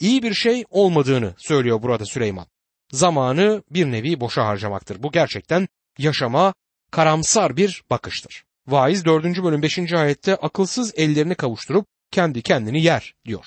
İyi 0.00 0.22
bir 0.22 0.34
şey 0.34 0.64
olmadığını 0.70 1.34
söylüyor 1.38 1.82
burada 1.82 2.04
Süleyman. 2.04 2.46
Zamanı 2.92 3.62
bir 3.70 3.86
nevi 3.86 4.20
boşa 4.20 4.46
harcamaktır. 4.46 5.02
Bu 5.02 5.12
gerçekten 5.12 5.68
yaşama 5.98 6.54
karamsar 6.90 7.56
bir 7.56 7.82
bakıştır. 7.90 8.44
Vaiz 8.66 9.04
4. 9.04 9.24
bölüm 9.24 9.62
5. 9.62 9.92
ayette 9.92 10.36
akılsız 10.36 10.92
ellerini 10.96 11.34
kavuşturup 11.34 11.86
kendi 12.10 12.42
kendini 12.42 12.82
yer 12.82 13.14
diyor. 13.24 13.46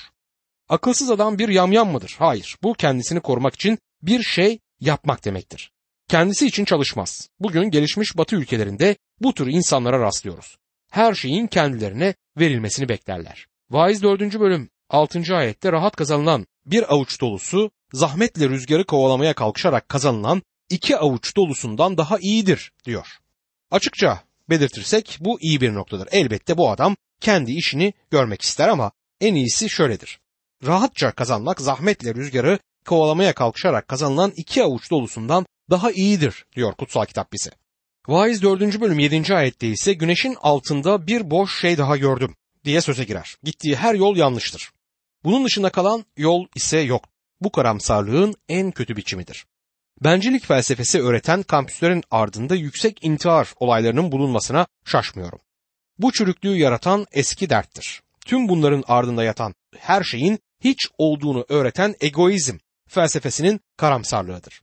Akılsız 0.70 1.12
adam 1.12 1.40
bir 1.40 1.50
yamyam 1.50 1.92
mıdır? 1.92 2.16
Hayır. 2.20 2.58
Bu 2.64 2.74
kendisini 2.74 3.20
korumak 3.20 3.56
için 3.56 3.80
bir 4.02 4.24
şey 4.24 4.60
yapmak 4.82 5.26
demektir. 5.26 5.72
Kendisi 6.08 6.48
için 6.48 6.66
çalışmaz. 6.66 7.30
Bugün 7.40 7.72
gelişmiş 7.72 8.18
batı 8.18 8.36
ülkelerinde 8.36 8.96
bu 9.22 9.34
tür 9.34 9.48
insanlara 9.48 10.00
rastlıyoruz. 10.00 10.58
Her 10.92 11.14
şeyin 11.14 11.48
kendilerine 11.48 12.14
verilmesini 12.38 12.90
beklerler. 12.90 13.48
Vaiz 13.70 14.04
4. 14.04 14.40
bölüm 14.40 14.70
6. 14.90 15.36
ayette 15.36 15.72
rahat 15.72 15.96
kazanılan 15.96 16.48
bir 16.66 16.94
avuç 16.94 17.22
dolusu 17.22 17.72
zahmetle 17.94 18.50
rüzgarı 18.50 18.86
kovalamaya 18.86 19.34
kalkışarak 19.34 19.90
kazanılan 19.90 20.42
iki 20.70 20.98
avuç 20.98 21.36
dolusundan 21.36 21.98
daha 21.98 22.18
iyidir 22.20 22.72
diyor. 22.86 23.08
Açıkça 23.72 24.24
belirtirsek 24.50 25.18
bu 25.20 25.42
iyi 25.42 25.62
bir 25.62 25.74
noktadır. 25.74 26.08
Elbette 26.12 26.58
bu 26.58 26.72
adam 26.72 26.96
kendi 27.22 27.52
işini 27.52 27.94
görmek 28.12 28.42
ister 28.42 28.68
ama 28.68 28.92
en 29.22 29.36
iyisi 29.36 29.70
şöyledir. 29.70 30.20
Rahatça 30.66 31.12
kazanmak 31.12 31.62
zahmetle 31.62 32.16
rüzgarı 32.16 32.60
kovalamaya 32.86 33.34
kalkışarak 33.34 33.88
kazanılan 33.88 34.34
iki 34.36 34.64
avuç 34.64 34.92
dolusundan 34.92 35.46
daha 35.70 35.92
iyidir 35.92 36.46
diyor 36.56 36.74
kutsal 36.74 37.06
kitap 37.06 37.34
bize. 37.34 37.52
Vaiz 38.08 38.42
4. 38.42 38.82
bölüm 38.82 39.00
7. 39.00 39.36
ayette 39.36 39.68
ise 39.68 39.94
güneşin 39.94 40.36
altında 40.42 41.08
bir 41.08 41.32
boş 41.32 41.62
şey 41.62 41.78
daha 41.78 41.98
gördüm 41.98 42.36
diye 42.66 42.82
söze 42.82 43.04
girer. 43.04 43.36
Gittiği 43.44 43.76
her 43.76 43.96
yol 43.96 44.18
yanlıştır. 44.18 44.72
Bunun 45.24 45.46
dışında 45.46 45.70
kalan 45.70 46.06
yol 46.18 46.46
ise 46.56 46.80
yok. 46.80 47.06
Bu 47.42 47.52
karamsarlığın 47.52 48.36
en 48.50 48.72
kötü 48.72 48.96
biçimidir. 48.96 49.46
Bencilik 50.04 50.46
felsefesi 50.46 51.02
öğreten 51.02 51.44
kampüslerin 51.44 52.04
ardında 52.12 52.56
yüksek 52.56 53.04
intihar 53.04 53.54
olaylarının 53.60 54.12
bulunmasına 54.12 54.68
şaşmıyorum. 54.86 55.40
Bu 55.98 56.12
çürüklüğü 56.12 56.58
yaratan 56.58 57.06
eski 57.12 57.50
derttir. 57.50 58.02
Tüm 58.26 58.50
bunların 58.50 58.84
ardında 58.88 59.24
yatan 59.24 59.54
her 59.78 60.04
şeyin 60.04 60.40
hiç 60.64 60.90
olduğunu 60.98 61.46
öğreten 61.50 61.96
egoizm 62.02 62.58
felsefesinin 62.90 63.62
karamsarlığıdır. 63.78 64.62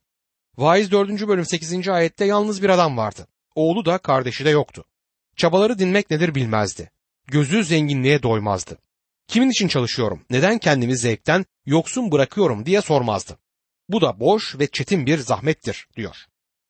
Vaiz 0.56 0.90
4. 0.90 1.28
bölüm 1.28 1.44
8. 1.44 1.88
ayette 1.88 2.24
yalnız 2.24 2.62
bir 2.62 2.68
adam 2.68 2.96
vardı. 2.96 3.26
Oğlu 3.54 3.84
da 3.84 3.98
kardeşi 3.98 4.44
de 4.44 4.50
yoktu. 4.50 4.84
Çabaları 5.36 5.78
dinmek 5.78 6.10
nedir 6.10 6.34
bilmezdi. 6.34 6.90
Gözü 7.26 7.64
zenginliğe 7.64 8.22
doymazdı. 8.22 8.78
Kimin 9.28 9.50
için 9.50 9.68
çalışıyorum, 9.68 10.24
neden 10.30 10.58
kendimi 10.58 10.96
zevkten 10.96 11.44
yoksun 11.66 12.12
bırakıyorum 12.12 12.66
diye 12.66 12.80
sormazdı. 12.80 13.38
Bu 13.88 14.00
da 14.00 14.20
boş 14.20 14.58
ve 14.58 14.66
çetin 14.66 15.06
bir 15.06 15.18
zahmettir 15.18 15.88
diyor. 15.96 16.16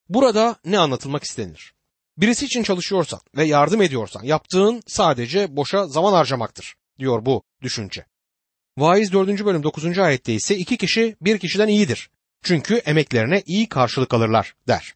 Burada 0.08 0.56
ne 0.64 0.78
anlatılmak 0.78 1.24
istenir? 1.24 1.74
Birisi 2.16 2.44
için 2.44 2.62
çalışıyorsan 2.62 3.20
ve 3.36 3.44
yardım 3.44 3.82
ediyorsan 3.82 4.22
yaptığın 4.22 4.82
sadece 4.86 5.56
boşa 5.56 5.86
zaman 5.86 6.12
harcamaktır 6.12 6.74
diyor 6.98 7.26
bu 7.26 7.42
düşünce. 7.62 8.06
Vaiz 8.78 9.12
4. 9.12 9.44
bölüm 9.44 9.62
9. 9.62 9.98
ayette 9.98 10.34
ise 10.34 10.56
iki 10.56 10.76
kişi 10.76 11.16
bir 11.20 11.38
kişiden 11.38 11.68
iyidir. 11.68 12.10
Çünkü 12.42 12.74
emeklerine 12.74 13.42
iyi 13.46 13.68
karşılık 13.68 14.14
alırlar 14.14 14.54
der. 14.68 14.94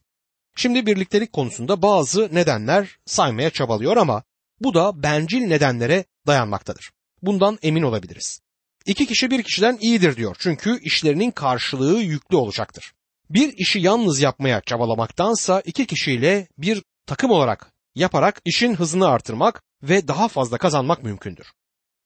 Şimdi 0.56 0.87
birliktelik 0.87 1.32
konusunda 1.32 1.82
bazı 1.82 2.34
nedenler 2.34 2.99
saymaya 3.06 3.50
çabalıyor 3.50 3.96
ama 3.96 4.22
bu 4.60 4.75
da 4.75 5.02
bencil 5.02 5.40
nedenlere 5.40 6.04
dayanmaktadır. 6.26 6.90
Bundan 7.22 7.58
emin 7.62 7.82
olabiliriz. 7.82 8.40
İki 8.87 9.06
kişi 9.06 9.30
bir 9.30 9.42
kişiden 9.42 9.78
iyidir 9.80 10.16
diyor 10.16 10.37
çünkü 10.38 10.80
işlerinin 10.82 11.30
karşılığı 11.30 11.99
yüklü 12.00 12.37
olacaktır. 12.37 12.92
Bir 13.30 13.54
işi 13.56 13.78
yalnız 13.80 14.20
yapmaya 14.20 14.60
çabalamaktansa 14.60 15.60
iki 15.60 15.87
kişiyle 15.87 16.49
bir 16.58 16.82
takım 17.06 17.30
olarak 17.30 17.72
yaparak 17.94 18.40
işin 18.44 18.75
hızını 18.75 19.08
artırmak 19.08 19.62
ve 19.82 20.08
daha 20.08 20.28
fazla 20.28 20.58
kazanmak 20.58 21.02
mümkündür. 21.02 21.46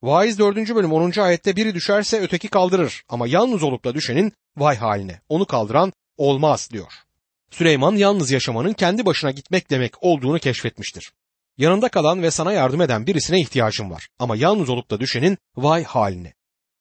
Vaiz 0.04 0.38
4. 0.38 0.74
bölüm 0.74 0.92
10. 0.92 1.20
ayette 1.20 1.56
biri 1.56 1.74
düşerse 1.74 2.20
öteki 2.20 2.48
kaldırır 2.48 3.02
ama 3.08 3.26
yalnız 3.26 3.62
olup 3.62 3.84
da 3.84 3.94
düşenin 3.94 4.32
vay 4.56 4.76
haline 4.76 5.20
onu 5.28 5.46
kaldıran 5.46 5.92
olmaz 6.16 6.68
diyor. 6.72 6.92
Süleyman 7.50 7.96
yalnız 7.96 8.30
yaşamanın 8.30 8.72
kendi 8.72 9.06
başına 9.06 9.30
gitmek 9.30 9.70
demek 9.70 10.02
olduğunu 10.02 10.38
keşfetmiştir. 10.38 11.12
Yanında 11.58 11.88
kalan 11.88 12.22
ve 12.22 12.30
sana 12.30 12.52
yardım 12.52 12.80
eden 12.80 13.06
birisine 13.06 13.40
ihtiyacın 13.40 13.90
var 13.90 14.08
ama 14.18 14.36
yalnız 14.36 14.68
olup 14.68 14.90
da 14.90 15.00
düşenin 15.00 15.38
vay 15.56 15.84
haline. 15.84 16.34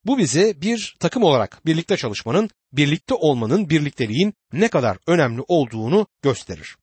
Bu 0.05 0.17
bize 0.17 0.61
bir 0.61 0.95
takım 0.99 1.23
olarak 1.23 1.65
birlikte 1.65 1.97
çalışmanın, 1.97 2.49
birlikte 2.73 3.13
olmanın, 3.13 3.69
birlikteliğin 3.69 4.33
ne 4.53 4.67
kadar 4.67 4.97
önemli 5.07 5.41
olduğunu 5.47 6.07
gösterir. 6.21 6.75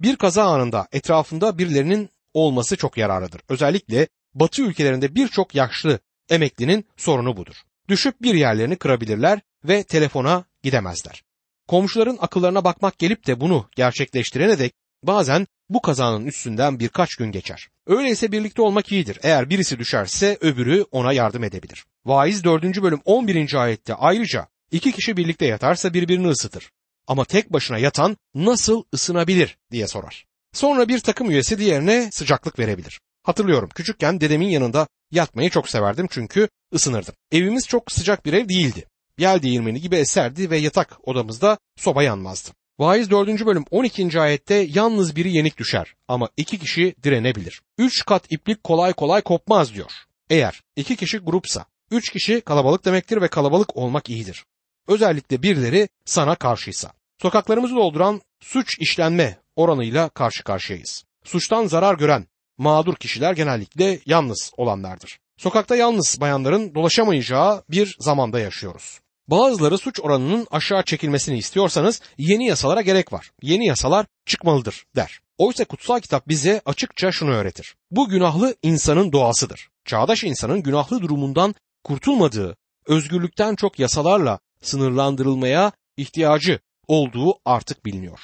Bir 0.00 0.16
kaza 0.16 0.44
anında 0.44 0.88
etrafında 0.92 1.58
birilerinin 1.58 2.10
olması 2.34 2.76
çok 2.76 2.96
yararlıdır. 2.96 3.40
Özellikle 3.48 4.08
Batı 4.40 4.62
ülkelerinde 4.62 5.14
birçok 5.14 5.54
yaşlı 5.54 5.98
emeklinin 6.30 6.84
sorunu 6.96 7.36
budur. 7.36 7.54
Düşüp 7.88 8.22
bir 8.22 8.34
yerlerini 8.34 8.76
kırabilirler 8.76 9.40
ve 9.64 9.82
telefona 9.82 10.44
gidemezler. 10.62 11.22
Komşuların 11.68 12.18
akıllarına 12.20 12.64
bakmak 12.64 12.98
gelip 12.98 13.26
de 13.26 13.40
bunu 13.40 13.68
gerçekleştirene 13.76 14.58
dek 14.58 14.74
bazen 15.02 15.46
bu 15.68 15.82
kazanın 15.82 16.26
üstünden 16.26 16.80
birkaç 16.80 17.14
gün 17.14 17.32
geçer. 17.32 17.68
Öyleyse 17.86 18.32
birlikte 18.32 18.62
olmak 18.62 18.92
iyidir. 18.92 19.18
Eğer 19.22 19.50
birisi 19.50 19.78
düşerse 19.78 20.38
öbürü 20.40 20.84
ona 20.90 21.12
yardım 21.12 21.44
edebilir. 21.44 21.84
Vaiz 22.04 22.44
4. 22.44 22.82
bölüm 22.82 23.00
11. 23.04 23.54
ayette 23.54 23.94
ayrıca 23.94 24.48
iki 24.70 24.92
kişi 24.92 25.16
birlikte 25.16 25.46
yatarsa 25.46 25.94
birbirini 25.94 26.28
ısıtır. 26.28 26.70
Ama 27.06 27.24
tek 27.24 27.52
başına 27.52 27.78
yatan 27.78 28.16
nasıl 28.34 28.84
ısınabilir 28.94 29.58
diye 29.70 29.86
sorar. 29.86 30.26
Sonra 30.52 30.88
bir 30.88 31.00
takım 31.00 31.30
üyesi 31.30 31.58
diğerine 31.58 32.08
sıcaklık 32.12 32.58
verebilir. 32.58 33.00
Hatırlıyorum 33.26 33.68
küçükken 33.74 34.20
dedemin 34.20 34.48
yanında 34.48 34.86
yatmayı 35.10 35.50
çok 35.50 35.68
severdim 35.68 36.06
çünkü 36.10 36.48
ısınırdım. 36.74 37.14
Evimiz 37.32 37.66
çok 37.68 37.92
sıcak 37.92 38.26
bir 38.26 38.32
ev 38.32 38.48
değildi. 38.48 38.84
Yel 39.18 39.42
değirmeni 39.42 39.80
gibi 39.80 39.96
eserdi 39.96 40.50
ve 40.50 40.58
yatak 40.58 41.08
odamızda 41.08 41.58
soba 41.76 42.02
yanmazdı. 42.02 42.50
Vaiz 42.78 43.10
4. 43.10 43.46
bölüm 43.46 43.64
12. 43.70 44.20
ayette 44.20 44.54
yalnız 44.54 45.16
biri 45.16 45.36
yenik 45.36 45.58
düşer 45.58 45.94
ama 46.08 46.28
iki 46.36 46.58
kişi 46.58 46.94
direnebilir. 47.02 47.62
Üç 47.78 48.04
kat 48.04 48.32
iplik 48.32 48.64
kolay 48.64 48.92
kolay 48.92 49.22
kopmaz 49.22 49.74
diyor. 49.74 49.92
Eğer 50.30 50.62
iki 50.76 50.96
kişi 50.96 51.18
grupsa, 51.18 51.64
üç 51.90 52.10
kişi 52.10 52.40
kalabalık 52.40 52.84
demektir 52.84 53.22
ve 53.22 53.28
kalabalık 53.28 53.76
olmak 53.76 54.10
iyidir. 54.10 54.44
Özellikle 54.88 55.42
birileri 55.42 55.88
sana 56.04 56.34
karşıysa. 56.34 56.92
Sokaklarımızı 57.22 57.76
dolduran 57.76 58.20
suç 58.40 58.76
işlenme 58.78 59.38
oranıyla 59.56 60.08
karşı 60.08 60.44
karşıyayız. 60.44 61.04
Suçtan 61.24 61.66
zarar 61.66 61.94
gören 61.94 62.26
mağdur 62.58 62.94
kişiler 62.96 63.32
genellikle 63.32 64.00
yalnız 64.06 64.52
olanlardır. 64.56 65.18
Sokakta 65.36 65.76
yalnız 65.76 66.20
bayanların 66.20 66.74
dolaşamayacağı 66.74 67.62
bir 67.70 67.96
zamanda 68.00 68.40
yaşıyoruz. 68.40 69.00
Bazıları 69.28 69.78
suç 69.78 70.00
oranının 70.00 70.46
aşağı 70.50 70.82
çekilmesini 70.82 71.38
istiyorsanız 71.38 72.00
yeni 72.18 72.46
yasalara 72.46 72.80
gerek 72.80 73.12
var. 73.12 73.30
Yeni 73.42 73.66
yasalar 73.66 74.06
çıkmalıdır 74.26 74.86
der. 74.96 75.20
Oysa 75.38 75.64
kutsal 75.64 76.00
kitap 76.00 76.28
bize 76.28 76.62
açıkça 76.66 77.12
şunu 77.12 77.30
öğretir. 77.30 77.76
Bu 77.90 78.08
günahlı 78.08 78.54
insanın 78.62 79.12
doğasıdır. 79.12 79.68
Çağdaş 79.84 80.24
insanın 80.24 80.62
günahlı 80.62 81.02
durumundan 81.02 81.54
kurtulmadığı, 81.84 82.56
özgürlükten 82.86 83.54
çok 83.54 83.78
yasalarla 83.78 84.38
sınırlandırılmaya 84.62 85.72
ihtiyacı 85.96 86.60
olduğu 86.88 87.38
artık 87.44 87.84
biliniyor. 87.84 88.20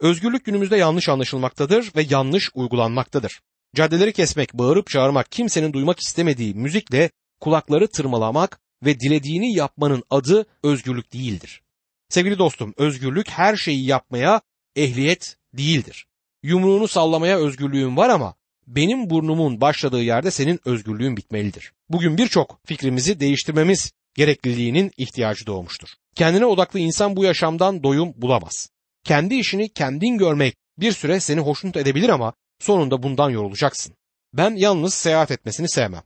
Özgürlük 0.00 0.44
günümüzde 0.44 0.76
yanlış 0.76 1.08
anlaşılmaktadır 1.08 1.92
ve 1.96 2.06
yanlış 2.10 2.50
uygulanmaktadır. 2.54 3.40
Caddeleri 3.74 4.12
kesmek, 4.12 4.54
bağırıp 4.54 4.86
çağırmak, 4.86 5.32
kimsenin 5.32 5.72
duymak 5.72 6.00
istemediği 6.00 6.54
müzikle 6.54 7.10
kulakları 7.40 7.88
tırmalamak 7.88 8.60
ve 8.84 9.00
dilediğini 9.00 9.54
yapmanın 9.54 10.02
adı 10.10 10.46
özgürlük 10.62 11.12
değildir. 11.12 11.62
Sevgili 12.08 12.38
dostum, 12.38 12.74
özgürlük 12.76 13.30
her 13.30 13.56
şeyi 13.56 13.86
yapmaya 13.86 14.40
ehliyet 14.76 15.36
değildir. 15.54 16.06
Yumruğunu 16.42 16.88
sallamaya 16.88 17.38
özgürlüğün 17.38 17.96
var 17.96 18.08
ama 18.08 18.34
benim 18.66 19.10
burnumun 19.10 19.60
başladığı 19.60 20.02
yerde 20.02 20.30
senin 20.30 20.60
özgürlüğün 20.64 21.16
bitmelidir. 21.16 21.72
Bugün 21.88 22.18
birçok 22.18 22.60
fikrimizi 22.64 23.20
değiştirmemiz 23.20 23.92
gerekliliğinin 24.14 24.90
ihtiyacı 24.96 25.46
doğmuştur. 25.46 25.88
Kendine 26.14 26.46
odaklı 26.46 26.78
insan 26.80 27.16
bu 27.16 27.24
yaşamdan 27.24 27.82
doyum 27.82 28.12
bulamaz. 28.16 28.68
Kendi 29.04 29.34
işini 29.34 29.68
kendin 29.68 30.18
görmek 30.18 30.54
bir 30.78 30.92
süre 30.92 31.20
seni 31.20 31.40
hoşnut 31.40 31.76
edebilir 31.76 32.08
ama 32.08 32.32
sonunda 32.62 33.02
bundan 33.02 33.30
yorulacaksın. 33.30 33.94
Ben 34.34 34.56
yalnız 34.56 34.94
seyahat 34.94 35.30
etmesini 35.30 35.68
sevmem. 35.68 36.02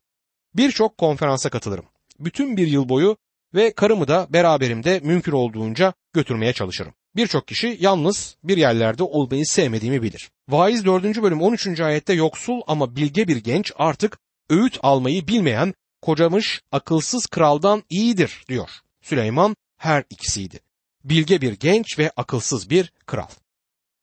Birçok 0.54 0.98
konferansa 0.98 1.50
katılırım. 1.50 1.84
Bütün 2.20 2.56
bir 2.56 2.66
yıl 2.66 2.88
boyu 2.88 3.16
ve 3.54 3.72
karımı 3.72 4.08
da 4.08 4.26
beraberimde 4.30 5.00
mümkün 5.00 5.32
olduğunca 5.32 5.94
götürmeye 6.12 6.52
çalışırım. 6.52 6.94
Birçok 7.16 7.48
kişi 7.48 7.76
yalnız 7.80 8.36
bir 8.44 8.56
yerlerde 8.56 9.02
olmayı 9.02 9.46
sevmediğimi 9.46 10.02
bilir. 10.02 10.30
Vaiz 10.48 10.84
4. 10.84 11.22
bölüm 11.22 11.42
13. 11.42 11.80
ayette 11.80 12.12
yoksul 12.12 12.60
ama 12.66 12.96
bilge 12.96 13.28
bir 13.28 13.36
genç 13.36 13.72
artık 13.76 14.18
öğüt 14.50 14.78
almayı 14.82 15.28
bilmeyen 15.28 15.74
kocamış 16.02 16.62
akılsız 16.72 17.26
kraldan 17.26 17.82
iyidir 17.90 18.44
diyor. 18.48 18.70
Süleyman 19.02 19.56
her 19.76 20.04
ikisiydi. 20.10 20.60
Bilge 21.04 21.40
bir 21.40 21.52
genç 21.52 21.98
ve 21.98 22.10
akılsız 22.16 22.70
bir 22.70 22.92
kral. 23.06 23.28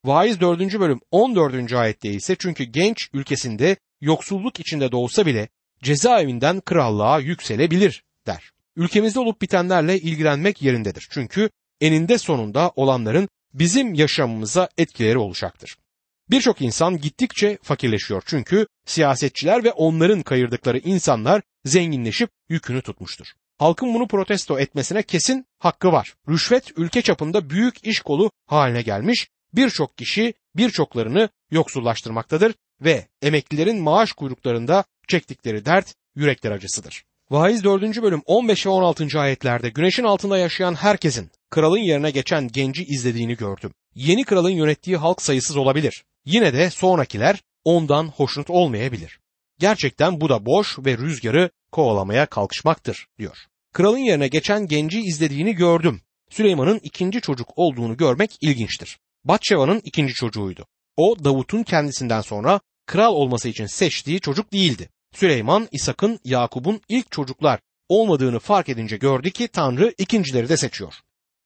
Vaiz 0.06 0.40
4. 0.40 0.80
bölüm 0.80 1.00
14. 1.12 1.74
ayette 1.74 2.10
ise 2.10 2.36
çünkü 2.40 2.64
genç 2.64 3.10
ülkesinde 3.14 3.78
yoksulluk 4.02 4.60
içinde 4.60 4.92
doğsa 4.92 5.26
bile 5.26 5.50
cezaevinden 5.84 6.62
krallığa 6.62 7.20
yükselebilir 7.20 8.04
der. 8.28 8.52
Ülkemizde 8.76 9.20
olup 9.20 9.42
bitenlerle 9.42 10.00
ilgilenmek 10.00 10.62
yerindedir. 10.62 11.08
Çünkü 11.12 11.50
eninde 11.82 12.18
sonunda 12.18 12.72
olanların 12.76 13.30
bizim 13.54 13.94
yaşamımıza 13.94 14.70
etkileri 14.78 15.18
olacaktır. 15.18 15.78
Birçok 16.30 16.62
insan 16.62 16.98
gittikçe 16.98 17.58
fakirleşiyor 17.62 18.24
çünkü 18.26 18.68
siyasetçiler 18.86 19.64
ve 19.64 19.72
onların 19.72 20.22
kayırdıkları 20.22 20.78
insanlar 20.78 21.42
zenginleşip 21.66 22.30
yükünü 22.50 22.82
tutmuştur. 22.82 23.28
Halkın 23.58 23.94
bunu 23.94 24.08
protesto 24.08 24.60
etmesine 24.60 25.04
kesin 25.04 25.46
hakkı 25.60 25.92
var. 25.92 26.14
Rüşvet 26.30 26.72
ülke 26.78 27.02
çapında 27.02 27.50
büyük 27.50 27.88
iş 27.88 28.00
kolu 28.00 28.32
haline 28.48 28.82
gelmiş, 28.82 29.28
birçok 29.54 29.98
kişi 29.98 30.34
birçoklarını 30.56 31.30
yoksullaştırmaktadır 31.52 32.54
ve 32.82 33.08
emeklilerin 33.22 33.82
maaş 33.82 34.12
kuyruklarında 34.12 34.84
çektikleri 35.08 35.66
dert 35.66 35.94
yürekler 36.16 36.52
acısıdır. 36.52 37.04
Vaiz 37.30 37.64
4. 37.64 38.02
bölüm 38.02 38.22
15 38.26 38.66
ve 38.66 38.70
16. 38.70 39.20
ayetlerde 39.20 39.70
güneşin 39.70 40.04
altında 40.04 40.38
yaşayan 40.38 40.76
herkesin 40.76 41.32
kralın 41.50 41.78
yerine 41.80 42.12
geçen 42.12 42.48
genci 42.48 42.84
izlediğini 42.84 43.38
gördüm. 43.38 43.74
Yeni 43.96 44.24
kralın 44.24 44.50
yönettiği 44.50 44.98
halk 44.98 45.22
sayısız 45.22 45.58
olabilir. 45.58 46.04
Yine 46.26 46.54
de 46.54 46.70
sonrakiler 46.70 47.42
ondan 47.66 48.08
hoşnut 48.08 48.50
olmayabilir. 48.50 49.20
Gerçekten 49.60 50.22
bu 50.22 50.30
da 50.30 50.46
boş 50.46 50.80
ve 50.80 50.98
rüzgarı 50.98 51.50
kovalamaya 51.72 52.26
kalkışmaktır 52.26 53.08
diyor. 53.20 53.38
Kralın 53.74 53.98
yerine 53.98 54.28
geçen 54.28 54.68
genci 54.68 55.02
izlediğini 55.02 55.56
gördüm. 55.56 56.02
Süleyman'ın 56.30 56.80
ikinci 56.84 57.22
çocuk 57.22 57.48
olduğunu 57.56 57.98
görmek 57.98 58.38
ilginçtir. 58.42 59.00
Batşeva'nın 59.26 59.82
ikinci 59.84 60.14
çocuğuydu. 60.14 60.66
O 60.98 61.24
Davut'un 61.24 61.64
kendisinden 61.64 62.22
sonra 62.22 62.60
kral 62.86 63.14
olması 63.14 63.50
için 63.50 63.66
seçtiği 63.66 64.20
çocuk 64.20 64.54
değildi. 64.54 64.90
Süleyman, 65.14 65.68
İshak'ın, 65.72 66.20
Yakup'un 66.24 66.82
ilk 66.90 67.12
çocuklar 67.12 67.60
olmadığını 67.90 68.40
fark 68.40 68.70
edince 68.70 68.98
gördü 68.98 69.32
ki 69.32 69.48
Tanrı 69.48 69.94
ikincileri 69.98 70.50
de 70.50 70.58
seçiyor. 70.58 70.94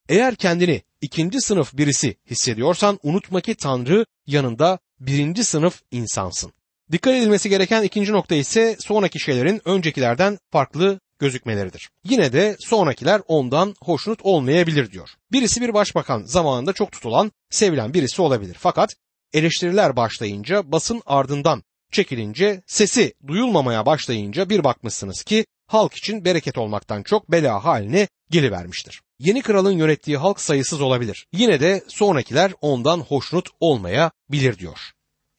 Eğer 0.09 0.35
kendini 0.35 0.81
ikinci 1.01 1.41
sınıf 1.41 1.77
birisi 1.77 2.17
hissediyorsan 2.29 2.99
unutma 3.03 3.41
ki 3.41 3.55
Tanrı 3.55 4.05
yanında 4.27 4.79
birinci 4.99 5.43
sınıf 5.43 5.81
insansın. 5.91 6.53
Dikkat 6.91 7.15
edilmesi 7.15 7.49
gereken 7.49 7.83
ikinci 7.83 8.11
nokta 8.11 8.35
ise 8.35 8.75
sonraki 8.79 9.19
şeylerin 9.19 9.61
öncekilerden 9.65 10.39
farklı 10.51 10.99
gözükmeleridir. 11.19 11.89
Yine 12.03 12.33
de 12.33 12.55
sonrakiler 12.59 13.21
ondan 13.27 13.75
hoşnut 13.81 14.19
olmayabilir 14.23 14.91
diyor. 14.91 15.09
Birisi 15.31 15.61
bir 15.61 15.73
başbakan 15.73 16.23
zamanında 16.23 16.73
çok 16.73 16.91
tutulan, 16.91 17.31
sevilen 17.49 17.93
birisi 17.93 18.21
olabilir. 18.21 18.57
Fakat 18.59 18.95
eleştiriler 19.33 19.95
başlayınca 19.95 20.71
basın 20.71 21.01
ardından 21.05 21.63
çekilince 21.91 22.61
sesi 22.67 23.13
duyulmamaya 23.27 23.85
başlayınca 23.85 24.49
bir 24.49 24.63
bakmışsınız 24.63 25.23
ki 25.23 25.45
halk 25.67 25.93
için 25.93 26.25
bereket 26.25 26.57
olmaktan 26.57 27.03
çok 27.03 27.31
bela 27.31 27.63
haline 27.63 28.07
gelivermiştir. 28.29 29.01
Yeni 29.19 29.41
kralın 29.41 29.77
yönettiği 29.77 30.17
halk 30.17 30.39
sayısız 30.39 30.81
olabilir. 30.81 31.27
Yine 31.33 31.59
de 31.59 31.83
sonrakiler 31.87 32.51
ondan 32.61 32.99
hoşnut 32.99 33.49
olmayabilir 33.59 34.59
diyor. 34.59 34.79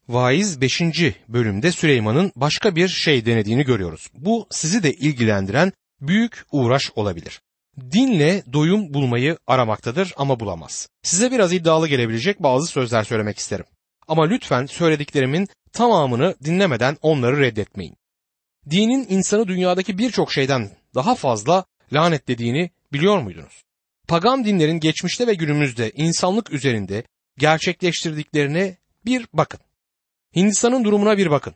Vaiz 0.09 0.61
5. 0.61 0.81
bölümde 1.29 1.73
Süleyman'ın 1.73 2.33
başka 2.37 2.77
bir 2.77 2.89
şey 2.89 3.27
denediğini 3.27 3.65
görüyoruz. 3.65 4.09
Bu 4.15 4.47
sizi 4.51 4.83
de 4.83 4.95
ilgilendiren 4.95 5.73
büyük 6.01 6.45
uğraş 6.53 6.91
olabilir. 6.97 7.41
Dinle 7.81 8.43
doyum 8.53 8.95
bulmayı 8.95 9.39
aramaktadır 9.47 10.15
ama 10.17 10.41
bulamaz. 10.41 10.89
Size 11.03 11.31
biraz 11.33 11.53
iddialı 11.53 11.89
gelebilecek 11.89 12.43
bazı 12.43 12.67
sözler 12.67 13.05
söylemek 13.05 13.39
isterim. 13.39 13.65
Ama 14.09 14.27
lütfen 14.27 14.67
söylediklerimin 14.67 15.49
tamamını 15.73 16.35
dinlemeden 16.45 16.97
onları 17.03 17.41
reddetmeyin. 17.41 17.97
Dinin 18.71 19.07
insanı 19.09 19.49
dünyadaki 19.49 19.99
birçok 19.99 20.33
şeyden 20.33 20.71
daha 20.95 21.15
fazla 21.15 21.65
lanetlediğini 21.93 22.71
biliyor 22.93 23.19
muydunuz? 23.19 23.63
Pagan 24.09 24.45
dinlerin 24.45 24.81
geçmişte 24.81 25.27
ve 25.27 25.35
günümüzde 25.35 25.91
insanlık 25.91 26.53
üzerinde 26.53 27.05
gerçekleştirdiklerine 27.39 28.77
bir 29.05 29.27
bakın. 29.33 29.61
Hindistan'ın 30.37 30.85
durumuna 30.85 31.19
bir 31.19 31.31
bakın. 31.31 31.55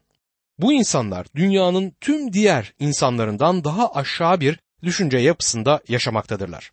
Bu 0.58 0.72
insanlar 0.72 1.26
dünyanın 1.34 1.92
tüm 2.00 2.32
diğer 2.32 2.74
insanlarından 2.78 3.64
daha 3.64 3.92
aşağı 3.92 4.40
bir 4.40 4.58
düşünce 4.82 5.18
yapısında 5.18 5.80
yaşamaktadırlar. 5.88 6.72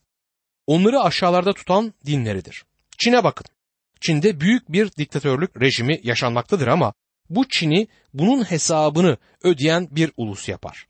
Onları 0.68 1.02
aşağılarda 1.02 1.54
tutan 1.54 1.94
dinleridir. 2.06 2.66
Çin'e 2.98 3.24
bakın. 3.24 3.46
Çin'de 4.02 4.40
büyük 4.40 4.72
bir 4.72 4.92
diktatörlük 4.92 5.62
rejimi 5.62 6.00
yaşanmaktadır 6.04 6.68
ama 6.68 6.94
bu 7.30 7.48
Çin'i 7.50 7.88
bunun 8.14 8.44
hesabını 8.44 9.18
ödeyen 9.44 9.88
bir 9.92 10.12
ulus 10.18 10.50
yapar. 10.50 10.88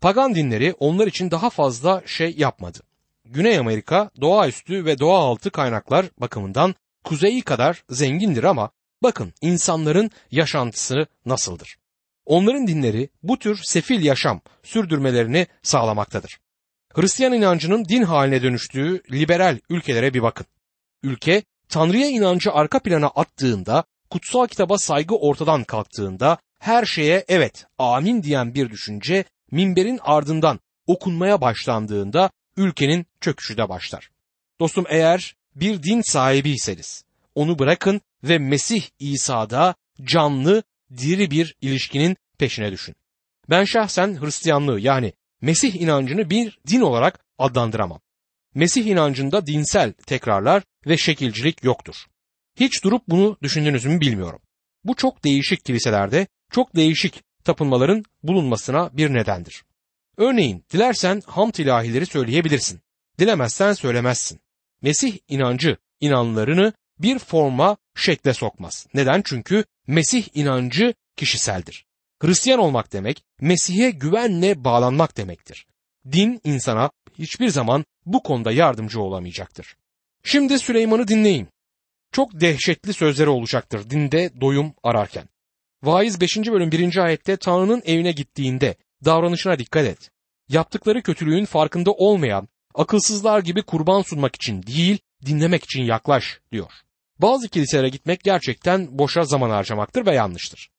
Pagan 0.00 0.34
dinleri 0.34 0.74
onlar 0.78 1.06
için 1.06 1.30
daha 1.30 1.50
fazla 1.50 2.02
şey 2.06 2.34
yapmadı. 2.36 2.78
Güney 3.24 3.58
Amerika 3.58 4.10
doğaüstü 4.20 4.84
ve 4.84 4.98
doğaaltı 4.98 5.50
kaynaklar 5.50 6.06
bakımından 6.20 6.74
kuzeyi 7.04 7.42
kadar 7.42 7.82
zengindir 7.90 8.44
ama 8.44 8.70
bakın 9.02 9.32
insanların 9.40 10.10
yaşantısı 10.30 11.06
nasıldır. 11.26 11.76
Onların 12.26 12.66
dinleri 12.66 13.08
bu 13.22 13.38
tür 13.38 13.60
sefil 13.62 14.04
yaşam 14.04 14.40
sürdürmelerini 14.62 15.46
sağlamaktadır. 15.62 16.38
Hristiyan 16.94 17.32
inancının 17.32 17.84
din 17.84 18.02
haline 18.02 18.42
dönüştüğü 18.42 19.02
liberal 19.12 19.58
ülkelere 19.68 20.14
bir 20.14 20.22
bakın. 20.22 20.46
Ülke 21.02 21.42
Tanrı'ya 21.68 22.08
inancı 22.08 22.52
arka 22.52 22.78
plana 22.78 23.06
attığında, 23.06 23.84
kutsal 24.10 24.46
kitaba 24.46 24.78
saygı 24.78 25.16
ortadan 25.16 25.64
kalktığında, 25.64 26.38
her 26.58 26.84
şeye 26.84 27.24
evet, 27.28 27.66
amin 27.78 28.22
diyen 28.22 28.54
bir 28.54 28.70
düşünce 28.70 29.24
minberin 29.50 30.00
ardından 30.02 30.60
okunmaya 30.86 31.40
başlandığında 31.40 32.30
ülkenin 32.56 33.06
çöküşü 33.20 33.56
de 33.56 33.68
başlar. 33.68 34.10
Dostum 34.60 34.84
eğer 34.88 35.36
bir 35.54 35.82
din 35.82 36.02
sahibiyseniz 36.02 37.05
onu 37.36 37.58
bırakın 37.58 38.00
ve 38.24 38.38
Mesih 38.38 38.82
İsa'da 38.98 39.74
canlı, 40.02 40.62
diri 40.96 41.30
bir 41.30 41.56
ilişkinin 41.60 42.16
peşine 42.38 42.72
düşün. 42.72 42.94
Ben 43.50 43.64
şahsen 43.64 44.20
Hristiyanlığı 44.20 44.80
yani 44.80 45.12
Mesih 45.40 45.74
inancını 45.74 46.30
bir 46.30 46.58
din 46.66 46.80
olarak 46.80 47.24
adlandıramam. 47.38 48.00
Mesih 48.54 48.86
inancında 48.86 49.46
dinsel 49.46 49.92
tekrarlar 49.92 50.62
ve 50.86 50.96
şekilcilik 50.96 51.64
yoktur. 51.64 51.94
Hiç 52.60 52.84
durup 52.84 53.02
bunu 53.08 53.36
düşündünüz 53.42 53.84
mü 53.84 54.00
bilmiyorum. 54.00 54.40
Bu 54.84 54.94
çok 54.94 55.24
değişik 55.24 55.64
kiliselerde 55.64 56.26
çok 56.50 56.76
değişik 56.76 57.22
tapınmaların 57.44 58.04
bulunmasına 58.22 58.96
bir 58.96 59.12
nedendir. 59.14 59.64
Örneğin 60.16 60.64
dilersen 60.72 61.22
hamd 61.26 61.54
ilahileri 61.54 62.06
söyleyebilirsin. 62.06 62.80
Dilemezsen 63.18 63.72
söylemezsin. 63.72 64.40
Mesih 64.82 65.18
inancı 65.28 65.76
inanlarını 66.00 66.72
bir 66.98 67.18
forma 67.18 67.76
şekle 67.94 68.34
sokmaz. 68.34 68.86
Neden? 68.94 69.22
Çünkü 69.24 69.64
Mesih 69.86 70.28
inancı 70.34 70.94
kişiseldir. 71.16 71.86
Hristiyan 72.22 72.60
olmak 72.60 72.92
demek 72.92 73.24
Mesih'e 73.40 73.90
güvenle 73.90 74.64
bağlanmak 74.64 75.16
demektir. 75.16 75.66
Din 76.12 76.40
insana 76.44 76.90
hiçbir 77.18 77.48
zaman 77.48 77.84
bu 78.06 78.22
konuda 78.22 78.52
yardımcı 78.52 79.00
olamayacaktır. 79.00 79.76
Şimdi 80.24 80.58
Süleyman'ı 80.58 81.08
dinleyin. 81.08 81.48
Çok 82.12 82.40
dehşetli 82.40 82.92
sözleri 82.92 83.28
olacaktır 83.28 83.90
dinde 83.90 84.40
doyum 84.40 84.74
ararken. 84.82 85.28
Vaiz 85.82 86.20
5. 86.20 86.36
bölüm 86.36 86.72
1. 86.72 86.96
ayette 86.96 87.36
Tanrı'nın 87.36 87.82
evine 87.86 88.12
gittiğinde 88.12 88.76
davranışına 89.04 89.58
dikkat 89.58 89.86
et. 89.86 90.10
Yaptıkları 90.48 91.02
kötülüğün 91.02 91.44
farkında 91.44 91.92
olmayan, 91.92 92.48
akılsızlar 92.74 93.40
gibi 93.40 93.62
kurban 93.62 94.02
sunmak 94.02 94.36
için 94.36 94.62
değil, 94.62 94.98
dinlemek 95.26 95.64
için 95.64 95.82
yaklaş 95.82 96.40
diyor. 96.52 96.72
Bazı 97.18 97.48
kiliselere 97.48 97.88
gitmek 97.88 98.20
gerçekten 98.20 98.98
boşa 98.98 99.24
zaman 99.24 99.50
harcamaktır 99.50 100.06
ve 100.06 100.14
yanlıştır. 100.14 100.70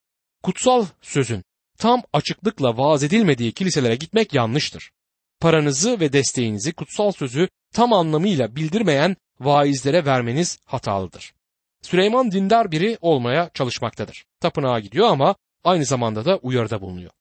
Kutsal 0.43 0.85
sözün 1.01 1.43
tam 1.77 2.01
açıklıkla 2.13 2.77
vaaz 2.77 3.03
edilmediği 3.03 3.51
kiliselere 3.51 3.95
gitmek 3.95 4.33
yanlıştır. 4.33 4.91
Paranızı 5.39 5.99
ve 5.99 6.13
desteğinizi 6.13 6.73
kutsal 6.73 7.11
sözü 7.11 7.49
tam 7.73 7.93
anlamıyla 7.93 8.55
bildirmeyen 8.55 9.15
vaizlere 9.39 10.05
vermeniz 10.05 10.59
hatalıdır. 10.65 11.33
Süleyman 11.81 12.31
dindar 12.31 12.71
biri 12.71 12.97
olmaya 13.01 13.49
çalışmaktadır. 13.53 14.25
Tapınağa 14.39 14.79
gidiyor 14.79 15.07
ama 15.07 15.35
aynı 15.63 15.85
zamanda 15.85 16.25
da 16.25 16.37
uyarıda 16.37 16.81
bulunuyor. 16.81 17.11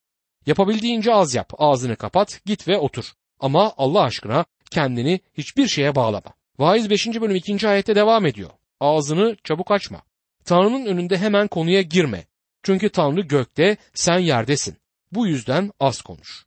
Yapabildiğince 0.45 1.13
az 1.13 1.35
yap, 1.35 1.53
ağzını 1.57 1.95
kapat, 1.95 2.41
git 2.45 2.67
ve 2.67 2.77
otur. 2.77 3.13
Ama 3.39 3.73
Allah 3.77 4.01
aşkına 4.01 4.45
kendini 4.71 5.19
hiçbir 5.37 5.67
şeye 5.67 5.95
bağlama. 5.95 6.33
Vaiz 6.59 6.89
5. 6.89 7.07
bölüm 7.07 7.35
2. 7.35 7.67
ayette 7.67 7.95
devam 7.95 8.25
ediyor. 8.25 8.49
Ağzını 8.79 9.35
çabuk 9.43 9.71
açma. 9.71 10.01
Tanrı'nın 10.45 10.85
önünde 10.85 11.17
hemen 11.17 11.47
konuya 11.47 11.81
girme. 11.81 12.25
Çünkü 12.63 12.89
Tanrı 12.89 13.21
gökte, 13.21 13.77
sen 13.93 14.19
yerdesin. 14.19 14.77
Bu 15.11 15.27
yüzden 15.27 15.71
az 15.79 16.01
konuş. 16.01 16.45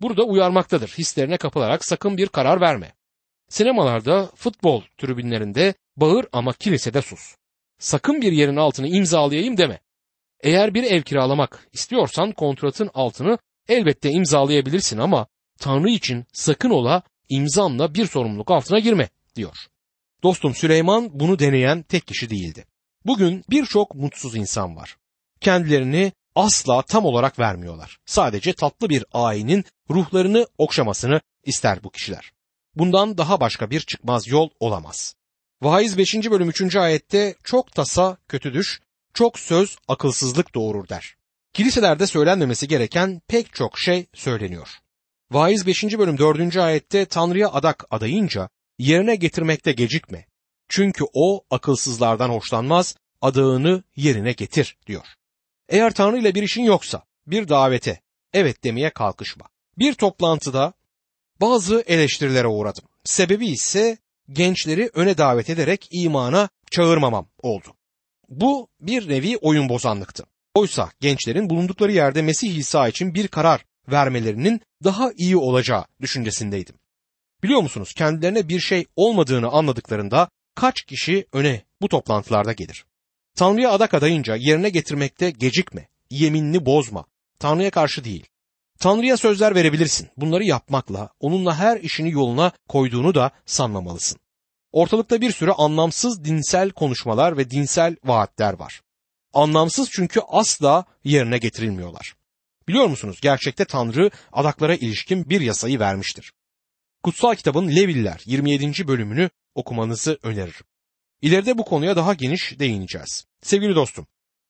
Burada 0.00 0.22
uyarmaktadır. 0.22 0.88
Hislerine 0.88 1.36
kapılarak 1.36 1.84
sakın 1.84 2.16
bir 2.16 2.28
karar 2.28 2.60
verme. 2.60 2.94
Sinemalarda, 3.48 4.30
futbol 4.34 4.82
tribünlerinde 4.98 5.74
bağır 5.96 6.26
ama 6.32 6.52
kilisede 6.52 7.02
sus. 7.02 7.36
Sakın 7.78 8.20
bir 8.20 8.32
yerin 8.32 8.56
altını 8.56 8.88
imzalayayım 8.88 9.56
deme. 9.56 9.80
Eğer 10.40 10.74
bir 10.74 10.82
ev 10.82 11.02
kiralamak 11.02 11.68
istiyorsan 11.72 12.32
kontratın 12.32 12.90
altını 12.94 13.38
elbette 13.68 14.10
imzalayabilirsin 14.10 14.98
ama 14.98 15.26
Tanrı 15.58 15.90
için 15.90 16.24
sakın 16.32 16.70
ola 16.70 17.02
imzanla 17.28 17.94
bir 17.94 18.06
sorumluluk 18.06 18.50
altına 18.50 18.78
girme 18.78 19.08
diyor. 19.36 19.56
Dostum 20.22 20.54
Süleyman 20.54 21.20
bunu 21.20 21.38
deneyen 21.38 21.82
tek 21.82 22.06
kişi 22.06 22.30
değildi. 22.30 22.64
Bugün 23.06 23.44
birçok 23.50 23.94
mutsuz 23.94 24.36
insan 24.36 24.76
var. 24.76 24.96
Kendilerini 25.40 26.12
asla 26.34 26.82
tam 26.82 27.04
olarak 27.04 27.38
vermiyorlar. 27.38 27.98
Sadece 28.06 28.52
tatlı 28.52 28.88
bir 28.88 29.04
ayinin 29.12 29.64
ruhlarını 29.90 30.46
okşamasını 30.58 31.20
ister 31.44 31.84
bu 31.84 31.90
kişiler. 31.90 32.32
Bundan 32.74 33.18
daha 33.18 33.40
başka 33.40 33.70
bir 33.70 33.80
çıkmaz 33.80 34.28
yol 34.28 34.50
olamaz. 34.60 35.14
Vaiz 35.62 35.98
5. 35.98 36.14
bölüm 36.14 36.48
3. 36.48 36.76
ayette 36.76 37.34
çok 37.44 37.72
tasa 37.72 38.16
kötü 38.28 38.54
düş, 38.54 38.80
çok 39.14 39.38
söz 39.38 39.76
akılsızlık 39.88 40.54
doğurur 40.54 40.88
der. 40.88 41.14
Kiliselerde 41.52 42.06
söylenmemesi 42.06 42.68
gereken 42.68 43.22
pek 43.28 43.54
çok 43.54 43.78
şey 43.78 44.06
söyleniyor. 44.14 44.68
Vaiz 45.30 45.66
5. 45.66 45.84
bölüm 45.84 46.18
4. 46.18 46.56
ayette 46.56 47.06
Tanrı'ya 47.06 47.48
adak 47.48 47.84
adayınca 47.90 48.48
yerine 48.82 49.16
getirmekte 49.16 49.72
gecikme. 49.72 50.26
Çünkü 50.68 51.04
o 51.14 51.44
akılsızlardan 51.50 52.28
hoşlanmaz, 52.28 52.96
adağını 53.20 53.82
yerine 53.96 54.32
getir 54.32 54.76
diyor. 54.86 55.06
Eğer 55.68 55.94
Tanrı 55.94 56.18
ile 56.18 56.34
bir 56.34 56.42
işin 56.42 56.62
yoksa 56.62 57.02
bir 57.26 57.48
davete 57.48 58.00
evet 58.32 58.64
demeye 58.64 58.90
kalkışma. 58.90 59.46
Bir 59.78 59.94
toplantıda 59.94 60.72
bazı 61.40 61.84
eleştirilere 61.86 62.46
uğradım. 62.46 62.84
Sebebi 63.04 63.46
ise 63.46 63.98
gençleri 64.28 64.90
öne 64.94 65.18
davet 65.18 65.50
ederek 65.50 65.88
imana 65.90 66.48
çağırmamam 66.70 67.28
oldu. 67.42 67.74
Bu 68.28 68.68
bir 68.80 69.08
nevi 69.08 69.36
oyun 69.36 69.68
bozanlıktı. 69.68 70.24
Oysa 70.54 70.90
gençlerin 71.00 71.50
bulundukları 71.50 71.92
yerde 71.92 72.22
Mesih 72.22 72.56
İsa 72.56 72.88
için 72.88 73.14
bir 73.14 73.28
karar 73.28 73.64
vermelerinin 73.88 74.60
daha 74.84 75.12
iyi 75.16 75.36
olacağı 75.36 75.84
düşüncesindeydim. 76.00 76.81
Biliyor 77.42 77.60
musunuz 77.60 77.92
kendilerine 77.92 78.48
bir 78.48 78.60
şey 78.60 78.86
olmadığını 78.96 79.48
anladıklarında 79.48 80.28
kaç 80.54 80.82
kişi 80.82 81.26
öne 81.32 81.62
bu 81.80 81.88
toplantılarda 81.88 82.52
gelir? 82.52 82.84
Tanrı'ya 83.36 83.70
adak 83.70 83.94
adayınca 83.94 84.36
yerine 84.36 84.70
getirmekte 84.70 85.30
gecikme, 85.30 85.88
yeminini 86.10 86.66
bozma. 86.66 87.04
Tanrı'ya 87.38 87.70
karşı 87.70 88.04
değil. 88.04 88.26
Tanrı'ya 88.78 89.16
sözler 89.16 89.54
verebilirsin. 89.54 90.08
Bunları 90.16 90.44
yapmakla, 90.44 91.10
onunla 91.20 91.58
her 91.58 91.80
işini 91.80 92.10
yoluna 92.10 92.52
koyduğunu 92.68 93.14
da 93.14 93.30
sanmamalısın. 93.46 94.18
Ortalıkta 94.72 95.20
bir 95.20 95.32
sürü 95.32 95.50
anlamsız 95.50 96.24
dinsel 96.24 96.70
konuşmalar 96.70 97.36
ve 97.36 97.50
dinsel 97.50 97.96
vaatler 98.04 98.52
var. 98.52 98.80
Anlamsız 99.32 99.88
çünkü 99.90 100.20
asla 100.28 100.84
yerine 101.04 101.38
getirilmiyorlar. 101.38 102.14
Biliyor 102.68 102.86
musunuz 102.86 103.18
gerçekte 103.22 103.64
Tanrı 103.64 104.10
adaklara 104.32 104.74
ilişkin 104.74 105.30
bir 105.30 105.40
yasayı 105.40 105.78
vermiştir. 105.78 106.32
Kutsal 107.02 107.34
kitabın 107.34 107.68
Leviller 107.68 108.22
27. 108.26 108.88
bölümünü 108.88 109.30
okumanızı 109.54 110.18
öneririm. 110.22 110.64
İleride 111.22 111.58
bu 111.58 111.64
konuya 111.64 111.96
daha 111.96 112.14
geniş 112.14 112.58
değineceğiz. 112.58 113.24
Sevgili 113.42 113.74
dostum, 113.74 114.06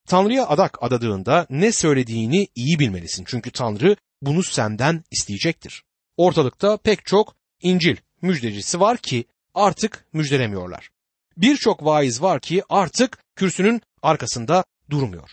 Tanrı'ya 0.08 0.46
adak 0.46 0.82
adadığında 0.82 1.46
ne 1.50 1.72
söylediğini 1.72 2.48
iyi 2.54 2.78
bilmelisin. 2.78 3.24
Çünkü 3.26 3.50
Tanrı 3.50 3.96
bunu 4.22 4.42
senden 4.42 5.04
isteyecektir. 5.10 5.84
Ortalıkta 6.16 6.76
pek 6.76 7.06
çok 7.06 7.34
İncil 7.62 7.96
müjdecisi 8.22 8.80
var 8.80 8.98
ki 8.98 9.24
artık 9.54 10.04
müjdelemiyorlar. 10.12 10.90
Birçok 11.36 11.84
vaiz 11.84 12.22
var 12.22 12.40
ki 12.40 12.62
artık 12.68 13.18
kürsünün 13.36 13.80
arkasında 14.02 14.64
durmuyor. 14.90 15.30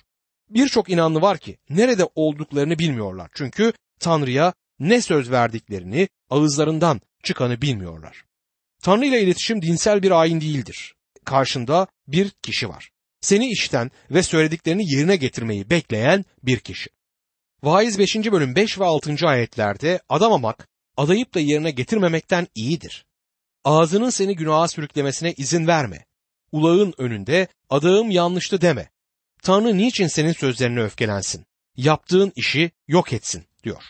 Birçok 0.49 0.89
inanlı 0.89 1.21
var 1.21 1.37
ki 1.37 1.57
nerede 1.69 2.09
olduklarını 2.15 2.79
bilmiyorlar. 2.79 3.31
Çünkü 3.33 3.73
Tanrı'ya 3.99 4.53
ne 4.79 5.01
söz 5.01 5.31
verdiklerini 5.31 6.09
ağızlarından 6.29 7.01
çıkanı 7.23 7.61
bilmiyorlar. 7.61 8.23
Tanrı 8.81 9.05
ile 9.05 9.21
iletişim 9.21 9.61
dinsel 9.61 10.03
bir 10.03 10.11
ayin 10.11 10.41
değildir. 10.41 10.95
Karşında 11.25 11.87
bir 12.07 12.29
kişi 12.29 12.69
var. 12.69 12.91
Seni 13.21 13.51
işten 13.51 13.91
ve 14.11 14.23
söylediklerini 14.23 14.93
yerine 14.93 15.15
getirmeyi 15.15 15.69
bekleyen 15.69 16.25
bir 16.43 16.59
kişi. 16.59 16.89
Vaiz 17.63 17.99
5. 17.99 18.15
bölüm 18.15 18.55
5 18.55 18.79
ve 18.79 18.85
6. 18.85 19.27
ayetlerde 19.27 20.01
adamamak, 20.09 20.67
adayıp 20.97 21.33
da 21.33 21.39
yerine 21.39 21.71
getirmemekten 21.71 22.47
iyidir. 22.55 23.05
Ağzının 23.63 24.09
seni 24.09 24.35
günaha 24.35 24.67
sürüklemesine 24.67 25.33
izin 25.33 25.67
verme. 25.67 26.05
Ulağın 26.51 26.93
önünde 26.97 27.47
adağım 27.69 28.11
yanlıştı 28.11 28.61
deme. 28.61 28.89
Tanrı 29.43 29.77
niçin 29.77 30.07
senin 30.07 30.33
sözlerine 30.33 30.81
öfkelensin? 30.81 31.45
Yaptığın 31.77 32.33
işi 32.35 32.71
yok 32.87 33.13
etsin 33.13 33.45
diyor. 33.63 33.83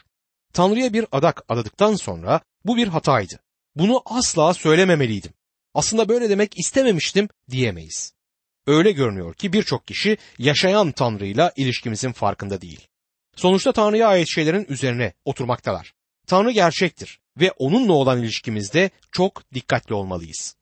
Tanrı'ya 0.53 0.93
bir 0.93 1.05
adak 1.11 1.43
adadıktan 1.49 1.95
sonra 1.95 2.41
bu 2.65 2.77
bir 2.77 2.87
hataydı. 2.87 3.39
Bunu 3.75 4.01
asla 4.05 4.53
söylememeliydim. 4.53 5.33
Aslında 5.73 6.09
böyle 6.09 6.29
demek 6.29 6.59
istememiştim 6.59 7.29
diyemeyiz. 7.49 8.13
Öyle 8.67 8.91
görünüyor 8.91 9.33
ki 9.33 9.53
birçok 9.53 9.87
kişi 9.87 10.17
yaşayan 10.37 10.91
Tanrı'yla 10.91 11.51
ilişkimizin 11.55 12.11
farkında 12.11 12.61
değil. 12.61 12.87
Sonuçta 13.35 13.71
Tanrı'ya 13.71 14.07
ait 14.07 14.27
şeylerin 14.29 14.65
üzerine 14.69 15.13
oturmaktalar. 15.25 15.93
Tanrı 16.27 16.51
gerçektir 16.51 17.19
ve 17.39 17.51
onunla 17.51 17.93
olan 17.93 18.23
ilişkimizde 18.23 18.89
çok 19.11 19.53
dikkatli 19.53 19.95
olmalıyız. 19.95 20.55